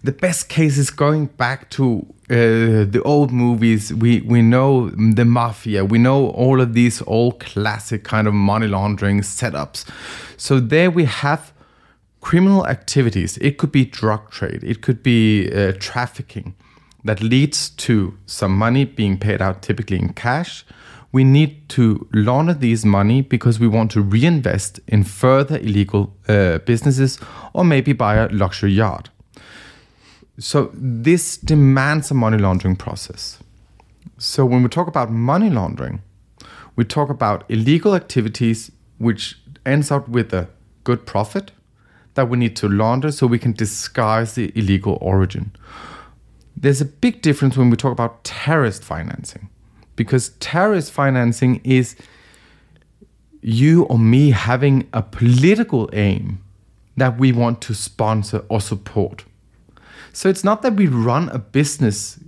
the 0.05 0.13
best 0.13 0.49
case 0.49 0.77
is 0.79 0.91
going 0.91 1.27
back 1.27 1.71
to 1.71 2.07
uh, 2.31 2.85
the 2.85 3.03
old 3.05 3.33
movies. 3.33 3.93
We 3.93 4.21
we 4.21 4.43
know 4.43 4.91
the 4.91 5.25
mafia. 5.25 5.85
We 5.85 5.99
know 5.99 6.29
all 6.29 6.61
of 6.61 6.75
these 6.75 7.03
old 7.07 7.41
classic 7.41 8.05
kind 8.05 8.29
of 8.29 8.35
money 8.35 8.69
laundering 8.69 9.23
setups. 9.23 9.85
So 10.37 10.61
there 10.61 10.91
we 10.91 11.05
have 11.07 11.54
criminal 12.25 12.67
activities. 12.67 13.37
It 13.39 13.59
could 13.59 13.71
be 13.71 13.85
drug 13.85 14.31
trade. 14.31 14.65
It 14.65 14.81
could 14.81 15.03
be 15.03 15.53
uh, 15.53 15.73
trafficking 15.79 16.55
that 17.05 17.21
leads 17.21 17.69
to 17.69 18.17
some 18.25 18.57
money 18.57 18.87
being 18.87 19.19
paid 19.19 19.43
out, 19.43 19.61
typically 19.61 19.99
in 19.99 20.15
cash. 20.15 20.65
We 21.13 21.23
need 21.23 21.69
to 21.69 22.09
launder 22.15 22.55
these 22.55 22.87
money 22.87 23.21
because 23.21 23.61
we 23.61 23.69
want 23.69 23.91
to 23.91 24.01
reinvest 24.01 24.81
in 24.89 25.05
further 25.05 25.59
illegal 25.59 26.17
uh, 26.27 26.59
businesses 26.59 27.21
or 27.53 27.63
maybe 27.63 27.93
buy 27.93 28.15
a 28.15 28.29
luxury 28.31 28.73
yacht. 28.73 29.11
So 30.39 30.71
this 30.73 31.37
demands 31.37 32.11
a 32.11 32.15
money 32.15 32.39
laundering 32.39 32.77
process. 32.77 33.39
So 34.17 34.47
when 34.47 34.63
we 34.63 34.71
talk 34.71 34.89
about 34.89 35.11
money 35.11 35.51
laundering, 35.51 36.01
we 36.75 36.85
talk 36.85 37.11
about 37.11 37.45
illegal 37.51 37.95
activities 37.95 38.73
which 38.97 39.39
ends 39.67 39.91
up 39.91 40.09
with 40.09 40.33
a 40.33 40.49
good 40.85 41.05
profit 41.05 41.53
that 42.15 42.29
we 42.29 42.39
need 42.39 42.57
to 42.57 42.69
launder 42.69 43.11
so 43.13 43.27
we 43.27 43.39
can 43.39 43.53
disguise 43.53 44.35
the 44.35 44.53
illegal 44.57 44.99
origin. 45.01 45.53
There's 46.57 46.81
a 46.81 46.85
big 46.85 47.23
difference 47.23 47.57
when 47.57 47.71
we 47.71 47.77
talk 47.77 47.93
about 47.93 48.25
terrorist 48.25 48.83
financing 48.85 49.51
because 49.97 50.31
terrorist 50.41 50.93
financing 50.93 51.61
is 51.65 51.97
you 53.43 53.85
or 53.85 53.99
me 53.99 54.31
having 54.31 54.89
a 54.93 55.03
political 55.03 55.91
aim 55.93 56.41
that 56.97 57.19
we 57.19 57.33
want 57.33 57.61
to 57.63 57.75
sponsor 57.75 58.45
or 58.49 58.61
support. 58.61 59.25
So 60.13 60.29
it's 60.29 60.45
not 60.45 60.63
that 60.63 60.75
we 60.75 60.87
run 60.87 61.29
a 61.31 61.39
business 61.39 62.19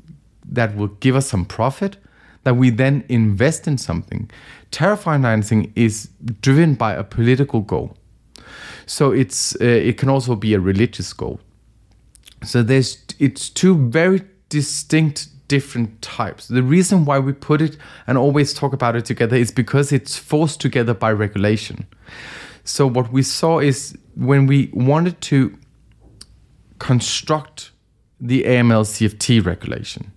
that 0.45 0.77
will 0.77 0.89
give 0.89 1.17
us 1.17 1.29
some 1.29 1.45
profit, 1.45 1.97
that 2.43 2.57
we 2.57 2.71
then 2.71 3.05
invest 3.09 3.67
in 3.67 3.79
something. 3.79 4.31
Terror 4.71 4.97
financing 4.97 5.73
is 5.77 6.11
driven 6.41 6.75
by 6.75 6.95
a 6.95 7.05
political 7.05 7.61
goal. 7.61 7.97
So 8.87 9.11
it's 9.11 9.55
uh, 9.61 9.65
it 9.65 9.99
can 9.99 10.09
also 10.09 10.37
be 10.37 10.55
a 10.55 10.61
religious 10.61 11.13
goal. 11.13 11.41
So 12.45 12.63
there's 12.63 13.05
it's 13.19 13.51
two 13.51 13.89
very 13.89 14.23
distinct 14.49 15.29
different 15.49 16.03
types. 16.03 16.49
The 16.49 16.63
reason 16.63 17.05
why 17.05 17.19
we 17.19 17.33
put 17.33 17.61
it 17.61 17.77
and 18.07 18.19
always 18.19 18.53
talk 18.53 18.73
about 18.73 18.97
it 18.97 19.05
together 19.05 19.37
is 19.37 19.51
because 19.51 19.93
it's 19.93 20.17
forced 20.17 20.61
together 20.61 20.95
by 20.95 21.13
regulation. 21.13 21.87
So 22.65 22.87
what 22.87 23.13
we 23.13 23.23
saw 23.23 23.61
is 23.61 23.97
when 24.17 24.47
we 24.47 24.71
wanted 24.73 25.21
to 25.23 25.57
construct 26.79 27.71
the 28.21 28.43
AML 28.43 28.85
CFT 28.85 29.45
regulation, 29.45 30.13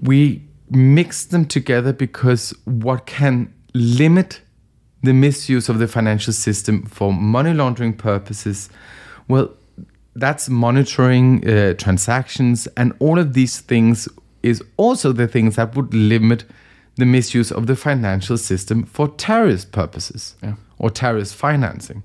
we 0.00 0.46
mixed 0.70 1.30
them 1.30 1.44
together 1.44 1.92
because 1.92 2.54
what 2.64 3.06
can 3.06 3.52
limit 3.74 4.40
the 5.04 5.12
misuse 5.12 5.68
of 5.68 5.78
the 5.78 5.86
financial 5.88 6.32
system 6.32 6.82
for 6.86 7.12
money 7.12 7.52
laundering 7.52 7.94
purposes, 7.94 8.68
well, 9.28 9.50
that's 10.16 10.48
monitoring 10.48 11.46
uh, 11.48 11.74
transactions, 11.74 12.68
and 12.76 12.92
all 13.00 13.18
of 13.18 13.32
these 13.34 13.60
things 13.60 14.08
is 14.42 14.62
also 14.76 15.12
the 15.12 15.26
things 15.26 15.56
that 15.56 15.74
would 15.74 15.92
limit 15.92 16.44
the 16.96 17.04
misuse 17.06 17.50
of 17.50 17.66
the 17.66 17.74
financial 17.74 18.36
system 18.38 18.84
for 18.84 19.08
terrorist 19.08 19.72
purposes 19.72 20.36
Yeah. 20.42 20.54
or 20.78 20.90
terrorist 20.90 21.34
financing. 21.34 22.02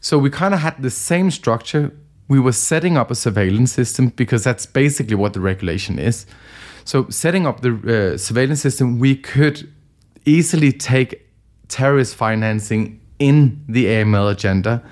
So 0.00 0.18
we 0.18 0.30
kind 0.30 0.54
of 0.54 0.60
had 0.60 0.80
the 0.82 0.90
same 0.90 1.30
structure. 1.30 1.90
We 2.28 2.40
were 2.40 2.52
setting 2.52 2.96
up 2.96 3.10
a 3.10 3.14
surveillance 3.14 3.72
system 3.72 4.08
because 4.16 4.42
that's 4.44 4.64
basically 4.64 5.16
what 5.16 5.32
the 5.32 5.40
regulation 5.40 5.98
is. 5.98 6.26
So 6.84 7.08
setting 7.10 7.46
up 7.46 7.60
the 7.60 7.72
uh, 8.14 8.18
surveillance 8.18 8.62
system, 8.62 8.98
we 8.98 9.16
could 9.16 9.68
easily 10.24 10.72
take 10.72 11.25
terrorist 11.68 12.14
financing 12.14 13.00
in 13.18 13.64
the 13.68 13.86
AML 13.86 14.30
agenda 14.30 14.82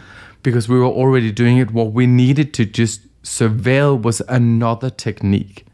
because 0.42 0.68
we 0.68 0.78
were 0.78 0.84
already 0.84 1.32
doing 1.32 1.58
it. 1.58 1.70
What 1.72 1.92
we 1.92 2.06
needed 2.06 2.54
to 2.54 2.64
just 2.64 3.00
surveil 3.22 4.00
was 4.00 4.20
another 4.28 4.90
technique. 4.90 5.66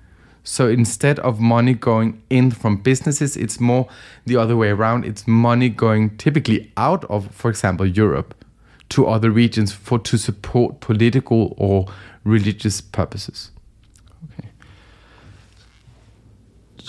So 0.42 0.68
instead 0.68 1.18
of 1.20 1.38
money 1.38 1.74
going 1.74 2.22
in 2.30 2.50
from 2.50 2.78
businesses, 2.78 3.36
it's 3.36 3.60
more 3.60 3.88
the 4.24 4.36
other 4.36 4.56
way 4.56 4.70
around. 4.70 5.04
It's 5.04 5.26
money 5.26 5.68
going 5.68 6.16
typically 6.16 6.72
out 6.76 7.04
of, 7.04 7.32
for 7.34 7.50
example, 7.50 7.86
Europe 7.86 8.34
to 8.90 9.06
other 9.06 9.30
regions 9.30 9.72
for 9.72 9.98
to 9.98 10.16
support 10.16 10.80
political 10.80 11.54
or 11.56 11.86
religious 12.24 12.80
purposes. 12.80 13.50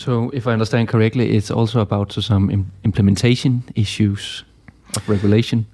So, 0.03 0.31
if 0.31 0.47
I 0.47 0.53
understand 0.53 0.87
correctly, 0.87 1.37
it's 1.37 1.51
also 1.51 1.79
about 1.79 2.11
some 2.11 2.49
im- 2.49 2.71
implementation 2.83 3.63
issues 3.75 4.43
of 4.95 5.07
regulation. 5.07 5.67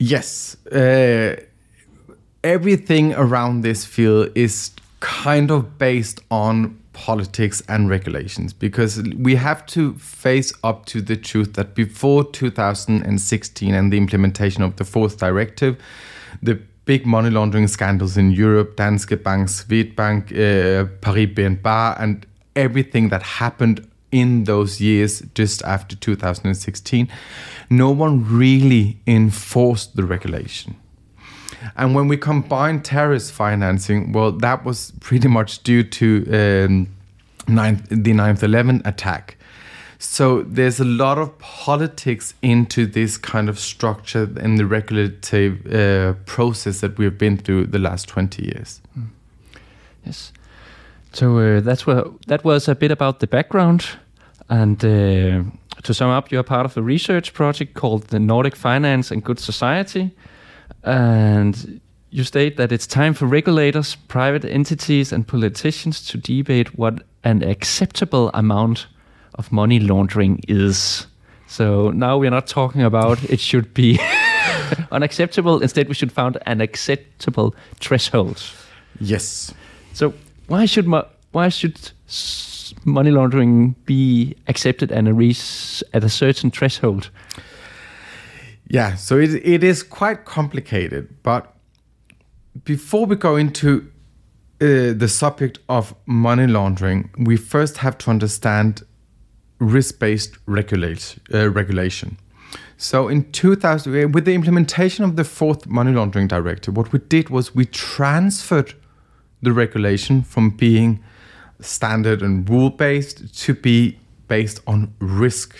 Yes. 0.00 0.56
Uh, 0.66 1.36
everything 2.42 3.14
around 3.14 3.62
this 3.62 3.84
field 3.84 4.30
is 4.34 4.72
kind 4.98 5.52
of 5.52 5.78
based 5.78 6.20
on 6.28 6.76
politics 6.92 7.62
and 7.68 7.88
regulations 7.88 8.52
because 8.52 9.00
we 9.16 9.36
have 9.36 9.64
to 9.66 9.94
face 9.94 10.52
up 10.64 10.84
to 10.86 11.00
the 11.00 11.16
truth 11.16 11.52
that 11.52 11.76
before 11.76 12.24
2016 12.24 13.74
and 13.74 13.92
the 13.92 13.96
implementation 13.96 14.64
of 14.64 14.74
the 14.74 14.84
fourth 14.84 15.18
directive, 15.18 15.76
the 16.42 16.58
big 16.84 17.06
money 17.06 17.30
laundering 17.30 17.68
scandals 17.68 18.16
in 18.16 18.32
Europe, 18.32 18.76
Danske 18.76 19.22
Bank, 19.22 19.46
Swedbank, 19.48 20.32
uh, 20.32 20.88
Paris 21.00 21.28
BNP, 21.32 22.00
and 22.00 22.26
everything 22.58 23.08
that 23.08 23.22
happened 23.22 23.88
in 24.10 24.44
those 24.44 24.80
years 24.80 25.22
just 25.34 25.62
after 25.62 25.94
2016, 25.96 27.08
no 27.70 27.90
one 27.90 28.24
really 28.24 28.98
enforced 29.06 29.96
the 29.96 30.04
regulation. 30.04 30.76
And 31.76 31.94
when 31.94 32.08
we 32.08 32.16
combine 32.16 32.82
terrorist 32.82 33.32
financing, 33.32 34.12
well, 34.12 34.32
that 34.32 34.64
was 34.64 34.92
pretty 35.00 35.28
much 35.28 35.62
due 35.62 35.82
to 35.82 36.06
um, 36.28 36.88
9th, 37.46 38.04
the 38.04 38.12
9 38.12 38.38
11 38.42 38.82
attack. 38.84 39.36
So 39.98 40.42
there's 40.42 40.78
a 40.78 40.84
lot 40.84 41.18
of 41.18 41.36
politics 41.38 42.34
into 42.40 42.86
this 42.86 43.18
kind 43.18 43.48
of 43.48 43.58
structure 43.58 44.30
and 44.40 44.56
the 44.56 44.64
regulative 44.64 45.66
uh, 45.66 46.12
process 46.24 46.80
that 46.80 46.96
we've 46.98 47.18
been 47.18 47.36
through 47.36 47.66
the 47.66 47.80
last 47.80 48.06
20 48.06 48.44
years. 48.44 48.80
Yes. 50.06 50.32
So 51.12 51.38
uh, 51.38 51.60
that's 51.60 51.86
what 51.86 52.26
that 52.26 52.44
was 52.44 52.68
a 52.68 52.74
bit 52.74 52.90
about 52.90 53.20
the 53.20 53.26
background, 53.26 53.86
and 54.48 54.84
uh, 54.84 55.42
to 55.82 55.94
sum 55.94 56.10
up, 56.10 56.30
you're 56.30 56.42
part 56.42 56.66
of 56.66 56.76
a 56.76 56.82
research 56.82 57.32
project 57.32 57.74
called 57.74 58.08
the 58.08 58.18
Nordic 58.18 58.56
Finance 58.56 59.10
and 59.10 59.24
Good 59.24 59.38
Society, 59.38 60.10
and 60.84 61.80
you 62.10 62.24
state 62.24 62.56
that 62.56 62.72
it's 62.72 62.86
time 62.86 63.14
for 63.14 63.26
regulators, 63.26 63.94
private 63.94 64.44
entities, 64.44 65.12
and 65.12 65.26
politicians 65.26 66.04
to 66.06 66.18
debate 66.18 66.78
what 66.78 67.02
an 67.24 67.42
acceptable 67.42 68.30
amount 68.34 68.86
of 69.34 69.52
money 69.52 69.78
laundering 69.78 70.40
is. 70.48 71.06
So 71.46 71.90
now 71.90 72.18
we're 72.18 72.30
not 72.30 72.46
talking 72.46 72.82
about 72.82 73.22
it 73.24 73.40
should 73.40 73.72
be 73.74 73.98
unacceptable. 74.92 75.60
Instead, 75.60 75.88
we 75.88 75.94
should 75.94 76.12
find 76.12 76.38
an 76.46 76.60
acceptable 76.60 77.54
threshold. 77.80 78.42
Yes. 79.00 79.54
So 79.92 80.12
why 80.48 80.66
should 80.66 80.86
mo- 80.86 81.06
why 81.32 81.48
should 81.48 81.92
money 82.84 83.10
laundering 83.10 83.74
be 83.84 84.34
accepted 84.48 84.90
and 84.90 85.08
a 85.08 85.14
re- 85.14 85.36
at 85.94 86.04
a 86.04 86.08
certain 86.08 86.50
threshold? 86.50 87.10
Yeah, 88.66 88.96
so 88.96 89.18
it, 89.18 89.30
it 89.44 89.64
is 89.64 89.82
quite 89.82 90.24
complicated, 90.24 91.22
but 91.22 91.54
before 92.64 93.06
we 93.06 93.16
go 93.16 93.36
into 93.36 93.90
uh, 94.60 94.92
the 94.92 95.08
subject 95.08 95.58
of 95.68 95.94
money 96.06 96.46
laundering, 96.46 97.10
we 97.18 97.36
first 97.36 97.78
have 97.78 97.96
to 97.98 98.10
understand 98.10 98.82
risk-based 99.58 100.36
regulate, 100.46 101.18
uh, 101.32 101.50
regulation. 101.50 102.18
So 102.76 103.08
in 103.08 103.30
2000, 103.32 104.04
uh, 104.04 104.08
with 104.08 104.24
the 104.24 104.34
implementation 104.34 105.04
of 105.04 105.16
the 105.16 105.24
fourth 105.24 105.66
money 105.66 105.92
laundering 105.92 106.28
directive, 106.28 106.76
what 106.76 106.92
we 106.92 106.98
did 106.98 107.30
was 107.30 107.54
we 107.54 107.64
transferred 107.66 108.74
the 109.42 109.52
regulation 109.52 110.22
from 110.22 110.50
being 110.50 111.02
standard 111.60 112.22
and 112.22 112.48
rule-based 112.48 113.34
to 113.42 113.54
be 113.54 113.98
based 114.28 114.60
on 114.66 114.94
risk 115.00 115.56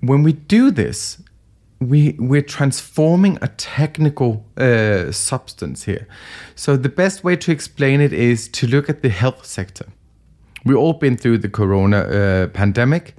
when 0.00 0.22
we 0.22 0.32
do 0.32 0.70
this, 0.70 1.22
we 1.80 2.16
we're 2.18 2.42
transforming 2.42 3.38
a 3.42 3.48
technical 3.48 4.46
uh, 4.56 5.12
substance 5.12 5.84
here. 5.84 6.06
So 6.54 6.76
the 6.76 6.88
best 6.88 7.24
way 7.24 7.36
to 7.36 7.52
explain 7.52 8.00
it 8.00 8.12
is 8.12 8.48
to 8.48 8.66
look 8.66 8.88
at 8.88 9.02
the 9.02 9.08
health 9.08 9.44
sector. 9.44 9.86
We've 10.64 10.76
all 10.76 10.94
been 10.94 11.16
through 11.16 11.38
the 11.38 11.48
corona 11.48 11.98
uh, 11.98 12.46
pandemic, 12.48 13.14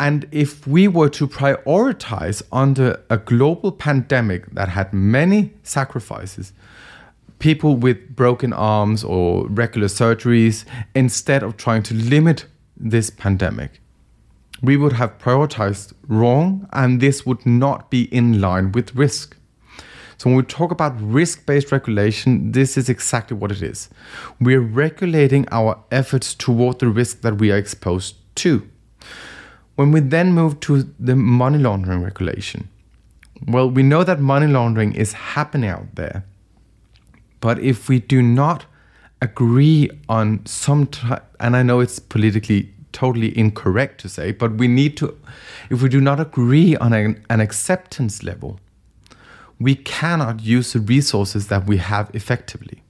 and 0.00 0.26
if 0.30 0.66
we 0.66 0.88
were 0.88 1.10
to 1.10 1.26
prioritize 1.26 2.42
under 2.52 3.02
a 3.10 3.18
global 3.18 3.72
pandemic 3.72 4.54
that 4.54 4.68
had 4.68 4.92
many 4.94 5.52
sacrifices, 5.62 6.52
people 7.38 7.76
with 7.76 8.14
broken 8.14 8.52
arms 8.52 9.04
or 9.04 9.46
regular 9.48 9.88
surgeries, 9.88 10.64
instead 10.94 11.42
of 11.42 11.56
trying 11.56 11.82
to 11.84 11.94
limit 11.94 12.46
this 12.76 13.10
pandemic, 13.10 13.80
we 14.62 14.76
would 14.76 14.94
have 14.94 15.18
prioritized 15.18 15.92
wrong, 16.06 16.68
and 16.72 17.00
this 17.00 17.24
would 17.24 17.46
not 17.46 17.90
be 17.90 18.02
in 18.14 18.40
line 18.40 18.72
with 18.72 18.94
risk. 18.94 19.36
So, 20.16 20.30
when 20.30 20.36
we 20.36 20.42
talk 20.42 20.72
about 20.72 21.00
risk 21.00 21.46
based 21.46 21.70
regulation, 21.70 22.50
this 22.50 22.76
is 22.76 22.88
exactly 22.88 23.36
what 23.36 23.52
it 23.52 23.62
is. 23.62 23.88
We're 24.40 24.60
regulating 24.60 25.46
our 25.52 25.78
efforts 25.92 26.34
toward 26.34 26.80
the 26.80 26.88
risk 26.88 27.20
that 27.20 27.38
we 27.38 27.52
are 27.52 27.56
exposed 27.56 28.16
to. 28.36 28.68
When 29.76 29.92
we 29.92 30.00
then 30.00 30.32
move 30.32 30.58
to 30.60 30.92
the 30.98 31.14
money 31.14 31.58
laundering 31.58 32.02
regulation, 32.02 32.68
well, 33.46 33.70
we 33.70 33.84
know 33.84 34.02
that 34.02 34.18
money 34.18 34.48
laundering 34.48 34.92
is 34.92 35.12
happening 35.12 35.70
out 35.70 35.94
there. 35.94 36.24
But 37.40 37.58
if 37.60 37.88
we 37.88 38.00
do 38.00 38.22
not 38.22 38.66
agree 39.20 39.90
on 40.08 40.44
some, 40.46 40.86
type, 40.86 41.24
and 41.40 41.56
I 41.56 41.62
know 41.62 41.80
it's 41.80 41.98
politically 41.98 42.72
totally 42.92 43.36
incorrect 43.36 44.00
to 44.00 44.08
say, 44.08 44.32
but 44.32 44.54
we 44.54 44.68
need 44.68 44.96
to, 44.96 45.16
if 45.70 45.82
we 45.82 45.88
do 45.88 46.00
not 46.00 46.20
agree 46.20 46.76
on 46.76 46.92
an, 46.92 47.24
an 47.28 47.40
acceptance 47.40 48.22
level, 48.22 48.58
we 49.60 49.74
cannot 49.74 50.40
use 50.40 50.72
the 50.72 50.80
resources 50.80 51.48
that 51.48 51.66
we 51.66 51.78
have 51.78 52.10
effectively. 52.14 52.82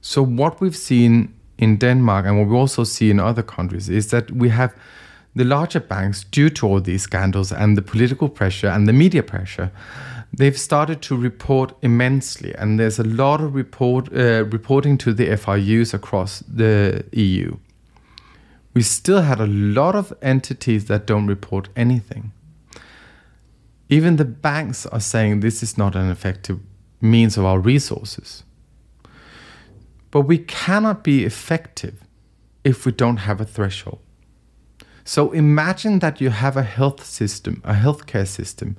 So, 0.00 0.22
what 0.22 0.60
we've 0.60 0.76
seen 0.76 1.34
in 1.58 1.76
Denmark 1.76 2.26
and 2.26 2.38
what 2.38 2.48
we 2.48 2.56
also 2.56 2.84
see 2.84 3.10
in 3.10 3.18
other 3.18 3.42
countries 3.42 3.88
is 3.88 4.10
that 4.10 4.30
we 4.30 4.50
have 4.50 4.74
the 5.36 5.44
larger 5.44 5.80
banks, 5.80 6.24
due 6.24 6.48
to 6.50 6.66
all 6.66 6.80
these 6.80 7.02
scandals 7.02 7.50
and 7.52 7.76
the 7.76 7.82
political 7.82 8.28
pressure 8.28 8.68
and 8.68 8.86
the 8.86 8.92
media 8.92 9.22
pressure, 9.22 9.70
they've 10.36 10.58
started 10.58 11.02
to 11.02 11.16
report 11.16 11.74
immensely, 11.82 12.54
and 12.54 12.78
there's 12.78 12.98
a 12.98 13.04
lot 13.04 13.40
of 13.40 13.54
report 13.54 14.08
uh, 14.12 14.44
reporting 14.44 14.98
to 14.98 15.12
the 15.12 15.28
FIUs 15.28 15.94
across 15.94 16.40
the 16.40 17.04
EU 17.12 17.56
we 18.74 18.82
still 18.82 19.22
had 19.22 19.40
a 19.40 19.46
lot 19.46 19.94
of 19.94 20.12
entities 20.20 20.86
that 20.86 21.06
don't 21.06 21.28
report 21.28 21.68
anything. 21.76 22.32
Even 23.88 24.16
the 24.16 24.24
banks 24.24 24.84
are 24.86 25.00
saying 25.00 25.40
this 25.40 25.62
is 25.62 25.78
not 25.78 25.94
an 25.94 26.10
effective 26.10 26.58
means 27.00 27.36
of 27.36 27.44
our 27.44 27.60
resources. 27.60 28.42
But 30.10 30.22
we 30.22 30.38
cannot 30.38 31.04
be 31.04 31.24
effective 31.24 32.02
if 32.64 32.84
we 32.84 32.92
don't 32.92 33.18
have 33.18 33.40
a 33.40 33.44
threshold. 33.44 34.00
So 35.04 35.32
imagine 35.32 35.98
that 36.00 36.20
you 36.20 36.30
have 36.30 36.56
a 36.56 36.62
health 36.62 37.04
system, 37.04 37.60
a 37.64 37.74
healthcare 37.74 38.26
system, 38.26 38.76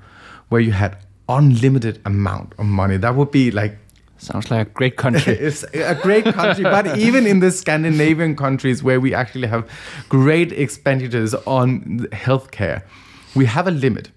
where 0.49 0.61
you 0.61 0.71
had 0.71 0.97
unlimited 1.29 2.01
amount 2.05 2.53
of 2.57 2.65
money. 2.65 2.97
That 2.97 3.15
would 3.15 3.31
be 3.31 3.51
like 3.51 3.77
Sounds 4.17 4.49
like 4.49 4.67
a 4.67 4.69
great 4.71 4.95
country. 4.95 5.33
it's 5.39 5.63
a 5.73 5.95
great 5.95 6.25
country, 6.25 6.63
but 6.63 6.97
even 6.97 7.27
in 7.27 7.41
the 7.41 7.51
Scandinavian 7.51 8.35
countries 8.35 8.81
where 8.81 8.99
we 8.99 9.13
actually 9.13 9.47
have 9.47 9.69
great 10.07 10.53
expenditures 10.53 11.33
on 11.45 12.07
healthcare, 12.11 12.83
we 13.35 13.45
have 13.45 13.67
a 13.67 13.71
limit. 13.71 14.11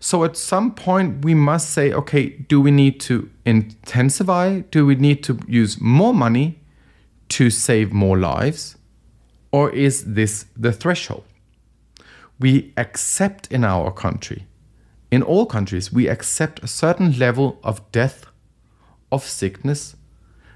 So 0.00 0.24
at 0.24 0.36
some 0.36 0.74
point, 0.74 1.24
we 1.24 1.34
must 1.34 1.70
say, 1.70 1.92
okay, 1.92 2.30
do 2.30 2.60
we 2.60 2.70
need 2.70 3.00
to 3.00 3.30
intensify? 3.44 4.60
Do 4.70 4.86
we 4.86 4.94
need 4.94 5.22
to 5.24 5.38
use 5.46 5.80
more 5.80 6.14
money 6.14 6.58
to 7.30 7.50
save 7.50 7.92
more 7.92 8.18
lives? 8.18 8.76
Or 9.52 9.70
is 9.70 10.14
this 10.14 10.46
the 10.56 10.72
threshold? 10.72 11.24
We 12.38 12.72
accept 12.78 13.52
in 13.52 13.62
our 13.62 13.92
country, 13.92 14.46
in 15.10 15.22
all 15.22 15.46
countries, 15.46 15.92
we 15.92 16.08
accept 16.08 16.62
a 16.62 16.68
certain 16.68 17.18
level 17.18 17.58
of 17.64 17.90
death 17.92 18.26
of 19.10 19.24
sickness 19.24 19.96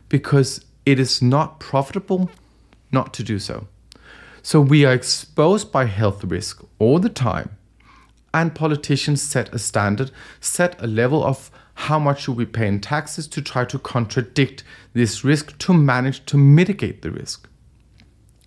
because 0.08 0.64
it 0.86 1.00
is 1.00 1.20
not 1.20 1.58
profitable 1.58 2.30
not 2.92 3.12
to 3.14 3.22
do 3.22 3.38
so. 3.38 3.66
So 4.42 4.60
we 4.60 4.84
are 4.84 4.92
exposed 4.92 5.72
by 5.72 5.86
health 5.86 6.22
risk 6.22 6.62
all 6.78 6.98
the 6.98 7.08
time. 7.08 7.56
And 8.32 8.54
politicians 8.54 9.22
set 9.22 9.52
a 9.54 9.58
standard, 9.58 10.10
set 10.40 10.80
a 10.82 10.86
level 10.86 11.24
of 11.24 11.50
how 11.74 11.98
much 11.98 12.22
should 12.22 12.36
we 12.36 12.44
pay 12.44 12.68
in 12.68 12.80
taxes 12.80 13.26
to 13.28 13.42
try 13.42 13.64
to 13.64 13.78
contradict 13.78 14.62
this 14.92 15.24
risk 15.24 15.56
to 15.58 15.72
manage 15.72 16.24
to 16.26 16.36
mitigate 16.36 17.02
the 17.02 17.10
risk. 17.10 17.48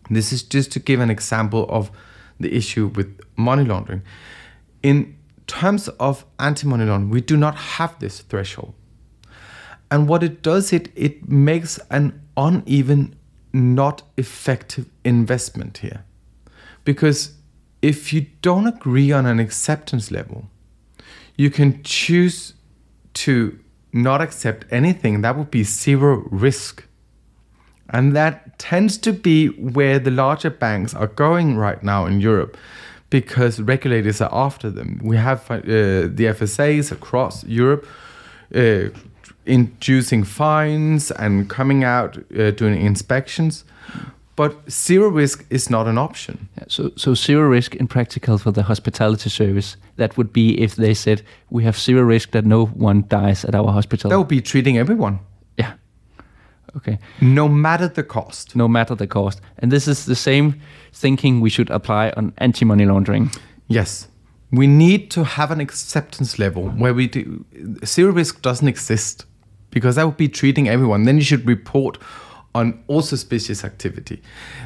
This 0.09 0.31
is 0.31 0.43
just 0.43 0.71
to 0.73 0.79
give 0.79 0.99
an 0.99 1.09
example 1.09 1.65
of 1.69 1.91
the 2.39 2.55
issue 2.55 2.87
with 2.87 3.19
money 3.35 3.63
laundering. 3.63 4.03
In 4.83 5.16
terms 5.47 5.87
of 5.99 6.25
anti 6.39 6.67
money 6.67 6.85
laundering, 6.85 7.09
we 7.09 7.21
do 7.21 7.37
not 7.37 7.55
have 7.55 7.97
this 7.99 8.19
threshold. 8.19 8.73
And 9.89 10.07
what 10.07 10.21
it 10.21 10.41
does, 10.41 10.73
it 10.73 10.91
it 10.95 11.27
makes 11.27 11.79
an 11.89 12.21
uneven, 12.35 13.15
not 13.53 14.03
effective 14.17 14.85
investment 15.03 15.79
here. 15.79 16.03
Because 16.83 17.31
if 17.81 18.13
you 18.13 18.27
don't 18.41 18.67
agree 18.67 19.11
on 19.11 19.25
an 19.25 19.39
acceptance 19.39 20.11
level, 20.11 20.49
you 21.37 21.49
can 21.49 21.81
choose 21.83 22.53
to 23.13 23.59
not 23.93 24.21
accept 24.21 24.65
anything. 24.71 25.21
That 25.21 25.37
would 25.37 25.51
be 25.51 25.63
zero 25.63 26.27
risk. 26.29 26.85
And 27.89 28.15
that 28.15 28.59
tends 28.59 28.97
to 28.99 29.13
be 29.13 29.47
where 29.47 29.97
the 29.97 30.11
larger 30.11 30.49
banks 30.49 30.93
are 30.93 31.07
going 31.07 31.55
right 31.57 31.81
now 31.81 32.05
in 32.05 32.19
Europe 32.19 32.57
because 33.09 33.59
regulators 33.61 34.21
are 34.21 34.33
after 34.33 34.69
them. 34.69 34.99
We 35.03 35.17
have 35.17 35.49
uh, 35.49 35.57
the 35.57 36.25
FSAs 36.35 36.91
across 36.91 37.43
Europe 37.45 37.85
uh, 38.53 38.89
inducing 39.45 40.23
fines 40.23 41.11
and 41.11 41.49
coming 41.49 41.83
out 41.83 42.17
uh, 42.37 42.51
doing 42.51 42.81
inspections. 42.81 43.63
But 44.35 44.55
zero 44.69 45.09
risk 45.09 45.45
is 45.49 45.69
not 45.69 45.87
an 45.87 45.97
option. 45.97 46.47
Yeah, 46.57 46.65
so, 46.67 46.91
so 46.95 47.15
zero 47.15 47.49
risk 47.49 47.73
in 47.75 47.87
practical 47.87 48.37
for 48.37 48.51
the 48.51 48.61
hospitality 48.61 49.31
service. 49.31 49.77
That 49.95 50.15
would 50.15 50.31
be 50.31 50.61
if 50.61 50.75
they 50.75 50.93
said 50.93 51.23
we 51.49 51.63
have 51.63 51.75
zero 51.75 52.03
risk 52.03 52.31
that 52.31 52.45
no 52.45 52.65
one 52.65 53.05
dies 53.07 53.45
at 53.45 53.55
our 53.55 53.71
hospital. 53.71 54.11
That 54.11 54.19
would 54.19 54.27
be 54.27 54.41
treating 54.41 54.77
everyone. 54.77 55.19
Okay. 56.75 56.99
No 57.21 57.47
matter 57.47 57.87
the 57.87 58.03
cost. 58.03 58.55
No 58.55 58.67
matter 58.67 58.95
the 58.95 59.07
cost. 59.07 59.41
And 59.59 59.71
this 59.71 59.87
is 59.87 60.05
the 60.05 60.15
same 60.15 60.59
thinking 60.93 61.41
we 61.41 61.49
should 61.49 61.69
apply 61.69 62.11
on 62.17 62.33
anti-money 62.37 62.85
laundering. 62.85 63.31
Yes. 63.67 64.07
We 64.51 64.67
need 64.67 65.11
to 65.11 65.23
have 65.23 65.51
an 65.51 65.59
acceptance 65.59 66.39
level 66.39 66.69
where 66.69 66.93
we 66.93 67.07
do 67.07 67.45
zero 67.85 68.11
risk 68.11 68.41
doesn't 68.41 68.67
exist 68.67 69.25
because 69.71 69.95
that 69.95 70.05
would 70.05 70.17
be 70.17 70.29
treating 70.29 70.69
everyone. 70.69 71.03
Then 71.03 71.17
you 71.17 71.23
should 71.23 71.45
report 71.45 71.97
on 72.55 72.83
all 72.87 73.01
suspicious 73.01 73.63
activity. 73.63 74.21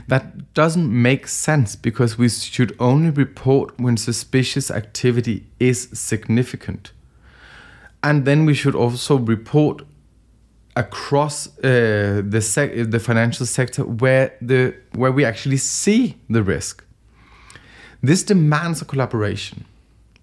That 0.08 0.54
doesn't 0.54 0.90
make 0.90 1.28
sense 1.28 1.76
because 1.76 2.18
we 2.18 2.30
should 2.30 2.76
only 2.80 3.10
report 3.10 3.78
when 3.80 3.98
suspicious 3.98 4.72
activity 4.72 5.48
is 5.60 5.90
significant. 5.94 6.92
And 8.04 8.26
then 8.26 8.46
we 8.46 8.54
should 8.54 8.76
also 8.76 9.18
report 9.18 9.82
across 10.76 11.48
uh, 11.60 12.22
the 12.26 12.42
sec- 12.42 12.90
the 12.90 13.00
financial 13.00 13.46
sector 13.46 13.84
where 13.84 14.34
the 14.42 14.74
where 14.94 15.12
we 15.12 15.26
actually 15.26 15.58
see 15.58 16.18
the 16.30 16.44
risk. 16.44 16.84
This 18.02 18.24
demands 18.24 18.82
a 18.82 18.86
collaboration 18.86 19.66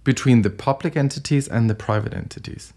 between 0.04 0.42
the 0.42 0.50
public 0.50 0.96
entities 0.96 1.46
and 1.48 1.68
the 1.68 1.74
private 1.74 2.14
entities 2.14 2.72